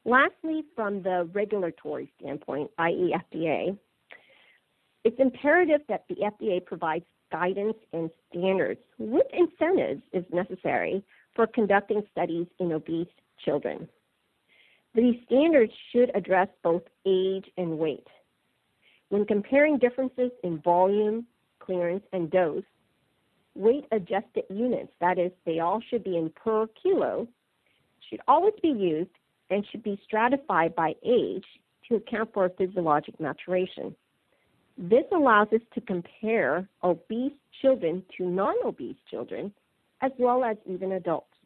Lastly, 0.05 0.63
from 0.75 1.03
the 1.03 1.29
regulatory 1.33 2.11
standpoint, 2.19 2.71
i.e., 2.77 3.13
FDA, 3.33 3.77
it's 5.03 5.19
imperative 5.19 5.81
that 5.87 6.05
the 6.09 6.15
FDA 6.15 6.65
provides 6.65 7.05
guidance 7.31 7.75
and 7.93 8.09
standards 8.29 8.79
with 8.97 9.27
incentives, 9.33 10.01
if 10.13 10.25
necessary, 10.33 11.03
for 11.35 11.47
conducting 11.47 12.03
studies 12.11 12.47
in 12.59 12.71
obese 12.71 13.07
children. 13.43 13.87
These 14.93 15.15
standards 15.25 15.73
should 15.91 16.11
address 16.15 16.47
both 16.63 16.83
age 17.05 17.45
and 17.57 17.77
weight. 17.77 18.07
When 19.09 19.25
comparing 19.25 19.77
differences 19.77 20.31
in 20.43 20.59
volume, 20.59 21.25
clearance, 21.59 22.03
and 22.13 22.29
dose, 22.31 22.63
weight 23.55 23.85
adjusted 23.91 24.43
units, 24.49 24.91
that 24.99 25.19
is, 25.19 25.31
they 25.45 25.59
all 25.59 25.81
should 25.89 26.03
be 26.03 26.17
in 26.17 26.31
per 26.31 26.67
kilo, 26.81 27.27
should 28.09 28.21
always 28.27 28.53
be 28.61 28.69
used 28.69 29.11
and 29.49 29.65
should 29.71 29.83
be 29.83 29.99
stratified 30.05 30.75
by 30.75 30.95
age 31.05 31.45
to 31.87 31.95
account 31.95 32.33
for 32.33 32.49
physiologic 32.57 33.19
maturation. 33.19 33.95
This 34.77 35.05
allows 35.13 35.47
us 35.53 35.61
to 35.73 35.81
compare 35.81 36.67
obese 36.83 37.33
children 37.61 38.03
to 38.17 38.25
non 38.25 38.55
obese 38.63 38.97
children, 39.09 39.53
as 40.01 40.11
well 40.19 40.43
as 40.43 40.57
even 40.65 40.93
adults. 40.93 41.36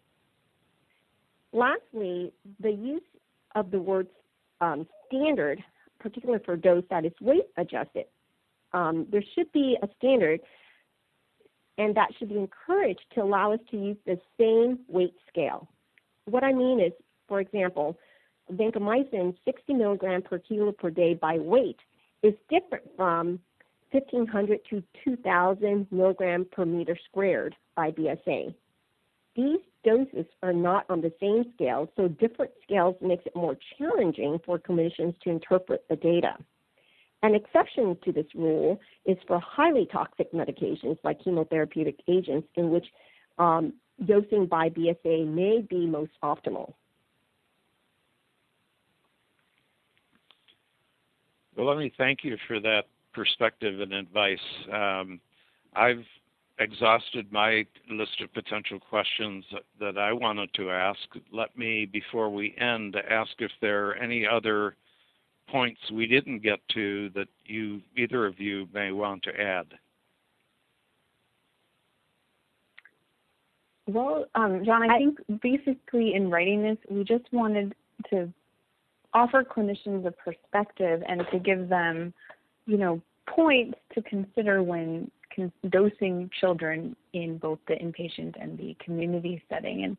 Lastly, 1.53 2.31
the 2.59 2.71
use 2.71 3.01
of 3.55 3.71
the 3.71 3.79
word 3.79 4.07
um, 4.61 4.87
standard, 5.07 5.63
particularly 5.99 6.43
for 6.45 6.55
dose 6.55 6.83
that 6.89 7.05
is 7.05 7.11
weight 7.19 7.47
adjusted, 7.57 8.05
um, 8.73 9.05
there 9.11 9.23
should 9.35 9.51
be 9.51 9.77
a 9.83 9.87
standard, 9.97 10.39
and 11.77 11.95
that 11.95 12.09
should 12.17 12.29
be 12.29 12.37
encouraged 12.37 13.03
to 13.15 13.21
allow 13.21 13.51
us 13.51 13.59
to 13.71 13.77
use 13.77 13.97
the 14.05 14.17
same 14.39 14.79
weight 14.87 15.15
scale. 15.27 15.67
What 16.25 16.43
I 16.43 16.53
mean 16.53 16.79
is, 16.79 16.93
for 17.27 17.41
example, 17.41 17.97
vancomycin 18.53 19.35
60 19.45 19.73
milligram 19.73 20.21
per 20.21 20.39
kilo 20.39 20.71
per 20.71 20.89
day 20.89 21.13
by 21.13 21.37
weight 21.37 21.79
is 22.23 22.33
different 22.49 22.85
from 22.95 23.39
1500 23.91 24.59
to 24.69 24.83
2000 25.03 25.87
milligram 25.91 26.45
per 26.51 26.65
meter 26.65 26.97
squared 27.09 27.55
by 27.75 27.91
BSA. 27.91 28.53
These 29.35 29.59
doses 29.83 30.25
are 30.43 30.53
not 30.53 30.85
on 30.89 31.01
the 31.01 31.11
same 31.19 31.45
scale, 31.53 31.89
so 31.95 32.07
different 32.07 32.51
scales 32.63 32.95
makes 33.01 33.25
it 33.25 33.35
more 33.35 33.57
challenging 33.77 34.39
for 34.45 34.59
clinicians 34.59 35.19
to 35.21 35.29
interpret 35.29 35.83
the 35.89 35.95
data. 35.95 36.35
An 37.23 37.35
exception 37.35 37.97
to 38.03 38.11
this 38.11 38.25
rule 38.33 38.79
is 39.05 39.17
for 39.27 39.39
highly 39.39 39.87
toxic 39.91 40.31
medications 40.33 40.97
like 41.03 41.21
chemotherapeutic 41.21 41.97
agents, 42.07 42.47
in 42.55 42.71
which 42.71 42.85
um, 43.37 43.73
dosing 44.05 44.47
by 44.47 44.69
BSA 44.69 45.27
may 45.27 45.61
be 45.69 45.85
most 45.85 46.11
optimal. 46.23 46.73
Well, 51.55 51.67
let 51.67 51.77
me 51.77 51.93
thank 51.97 52.23
you 52.23 52.37
for 52.47 52.59
that 52.59 52.83
perspective 53.13 53.81
and 53.81 53.93
advice. 53.93 54.39
Um, 54.71 55.19
I've 55.75 56.03
exhausted 56.61 57.31
my 57.31 57.65
list 57.89 58.21
of 58.21 58.33
potential 58.33 58.79
questions 58.79 59.43
that 59.79 59.97
I 59.97 60.13
wanted 60.13 60.53
to 60.55 60.69
ask. 60.69 60.99
Let 61.31 61.57
me, 61.57 61.85
before 61.85 62.29
we 62.29 62.55
end, 62.57 62.95
ask 63.09 63.31
if 63.39 63.51
there 63.61 63.87
are 63.87 63.95
any 63.95 64.25
other 64.25 64.75
points 65.49 65.79
we 65.91 66.07
didn't 66.07 66.39
get 66.39 66.59
to 66.73 67.09
that 67.15 67.27
you, 67.45 67.81
either 67.97 68.25
of 68.25 68.39
you, 68.39 68.67
may 68.73 68.91
want 68.91 69.23
to 69.23 69.31
add. 69.39 69.67
Well, 73.87 74.25
um, 74.35 74.63
John, 74.63 74.89
I, 74.89 74.95
I 74.95 74.97
think 74.99 75.19
basically 75.41 76.13
in 76.13 76.29
writing 76.29 76.61
this, 76.61 76.77
we 76.89 77.03
just 77.03 77.25
wanted 77.33 77.73
to 78.11 78.31
offer 79.13 79.43
clinicians 79.43 80.05
a 80.05 80.11
perspective 80.11 81.01
and 81.07 81.23
to 81.31 81.39
give 81.39 81.67
them, 81.67 82.13
you 82.65 82.77
know, 82.77 83.01
points 83.27 83.77
to 83.93 84.01
consider 84.03 84.63
when 84.63 85.11
dosing 85.69 86.29
children 86.39 86.95
in 87.13 87.37
both 87.37 87.59
the 87.67 87.75
inpatient 87.75 88.35
and 88.41 88.57
the 88.57 88.75
community 88.83 89.41
setting. 89.49 89.83
And 89.83 89.97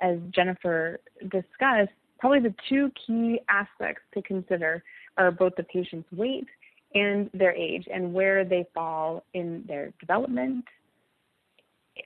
as 0.00 0.18
Jennifer 0.34 1.00
discussed, 1.22 1.92
probably 2.18 2.40
the 2.40 2.54
two 2.68 2.90
key 3.06 3.40
aspects 3.48 4.02
to 4.14 4.22
consider 4.22 4.82
are 5.16 5.30
both 5.30 5.54
the 5.56 5.64
patient's 5.64 6.10
weight 6.12 6.46
and 6.94 7.30
their 7.34 7.52
age 7.52 7.86
and 7.92 8.12
where 8.12 8.44
they 8.44 8.66
fall 8.74 9.24
in 9.34 9.64
their 9.66 9.92
development, 9.98 10.64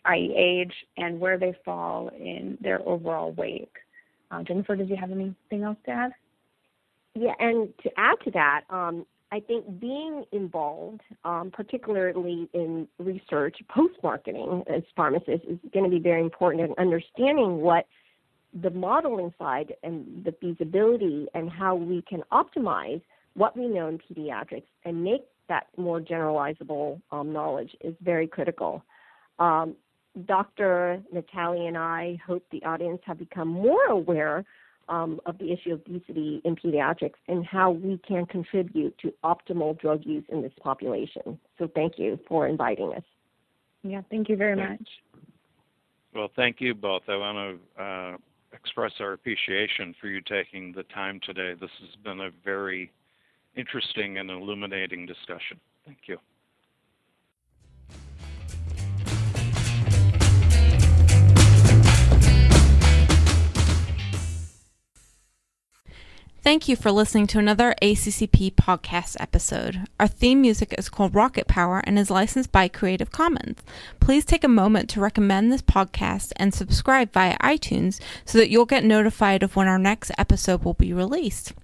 i.e., 0.05 0.35
age, 0.37 0.73
and 0.97 1.19
where 1.21 1.39
they 1.39 1.55
fall 1.65 2.09
in 2.19 2.57
their 2.61 2.81
overall 2.89 3.33
weight. 3.33 3.71
Uh, 4.31 4.43
Jennifer, 4.43 4.77
did 4.77 4.89
you 4.89 4.97
have 4.97 5.11
anything 5.11 5.62
else 5.62 5.79
to 5.87 5.91
add? 5.91 6.12
Yeah, 7.15 7.33
and 7.39 7.69
to 7.83 7.91
add 7.97 8.17
to 8.25 8.31
that, 8.33 8.62
um, 8.71 9.07
I 9.33 9.41
think 9.41 9.81
being 9.81 10.25
involved, 10.33 11.01
um, 11.25 11.51
particularly 11.53 12.49
in 12.53 12.87
research, 12.99 13.57
post 13.69 13.95
marketing 14.03 14.62
as 14.73 14.83
pharmacists, 14.95 15.47
is 15.49 15.59
going 15.73 15.85
to 15.85 15.91
be 15.91 15.99
very 15.99 16.21
important 16.21 16.62
in 16.62 16.75
understanding 16.79 17.59
what 17.61 17.87
the 18.62 18.71
modeling 18.71 19.35
side 19.39 19.75
and 19.83 20.25
the 20.25 20.33
feasibility 20.41 21.27
and 21.35 21.51
how 21.51 21.75
we 21.75 22.03
can 22.03 22.23
optimize 22.33 23.03
what 23.35 23.57
we 23.57 23.67
know 23.67 23.89
in 23.89 23.99
pediatrics 23.99 24.67
and 24.85 25.03
make 25.03 25.23
that 25.49 25.67
more 25.77 26.01
generalizable 26.01 27.01
um, 27.11 27.33
knowledge 27.33 27.77
is 27.81 27.95
very 28.01 28.27
critical. 28.27 28.83
Um, 29.39 29.77
Dr. 30.25 31.03
Natalie 31.12 31.67
and 31.67 31.77
I 31.77 32.19
hope 32.27 32.43
the 32.51 32.65
audience 32.65 33.01
have 33.05 33.19
become 33.19 33.49
more 33.49 33.85
aware 33.87 34.45
um, 34.88 35.20
of 35.27 35.38
the 35.38 35.53
issue 35.53 35.72
of 35.72 35.81
obesity 35.87 36.40
in 36.44 36.57
pediatrics 36.57 37.14
and 37.29 37.44
how 37.44 37.70
we 37.70 37.99
can 38.07 38.27
contribute 38.27 38.96
to 38.99 39.12
optimal 39.25 39.79
drug 39.79 40.05
use 40.05 40.25
in 40.29 40.42
this 40.42 40.53
population. 40.61 41.38
So 41.59 41.68
thank 41.75 41.94
you 41.99 42.18
for 42.29 42.46
inviting 42.46 42.92
us. 42.94 43.03
Yeah, 43.83 44.03
thank 44.11 44.29
you 44.29 44.37
very 44.37 44.57
much. 44.57 44.88
Well, 46.14 46.31
thank 46.35 46.61
you 46.61 46.75
both. 46.75 47.03
I 47.09 47.16
want 47.16 47.61
to 47.77 47.83
uh, 47.83 48.16
express 48.53 48.92
our 49.01 49.12
appreciation 49.12 49.94
for 50.01 50.09
you 50.09 50.20
taking 50.22 50.72
the 50.72 50.83
time 50.85 51.20
today. 51.25 51.55
This 51.61 51.70
has 51.81 51.94
been 52.03 52.20
a 52.20 52.31
very 52.44 52.90
interesting 53.55 54.18
and 54.18 54.31
illuminating 54.31 55.07
discussion. 55.07 55.61
Thank 55.85 55.99
you. 56.07 56.18
Thank 66.46 66.68
you 66.68 66.76
for 66.76 66.92
listening 66.92 67.26
to 67.28 67.40
another 67.40 67.74
ACCP 67.82 68.54
podcast 68.54 69.16
episode. 69.18 69.88
Our 69.98 70.06
theme 70.06 70.40
music 70.40 70.72
is 70.78 70.88
called 70.88 71.12
Rocket 71.12 71.48
Power 71.48 71.82
and 71.82 71.98
is 71.98 72.09
licensed 72.09 72.52
by 72.52 72.68
Creative 72.68 73.11
Commons. 73.11 73.59
Please 73.98 74.24
take 74.24 74.44
a 74.44 74.48
moment 74.48 74.88
to 74.90 75.00
recommend 75.00 75.50
this 75.50 75.61
podcast 75.61 76.30
and 76.37 76.54
subscribe 76.54 77.12
via 77.12 77.37
iTunes 77.38 78.00
so 78.24 78.38
that 78.38 78.48
you'll 78.48 78.64
get 78.64 78.85
notified 78.85 79.42
of 79.42 79.56
when 79.56 79.66
our 79.66 79.76
next 79.76 80.12
episode 80.18 80.62
will 80.62 80.74
be 80.74 80.92
released. 80.92 81.52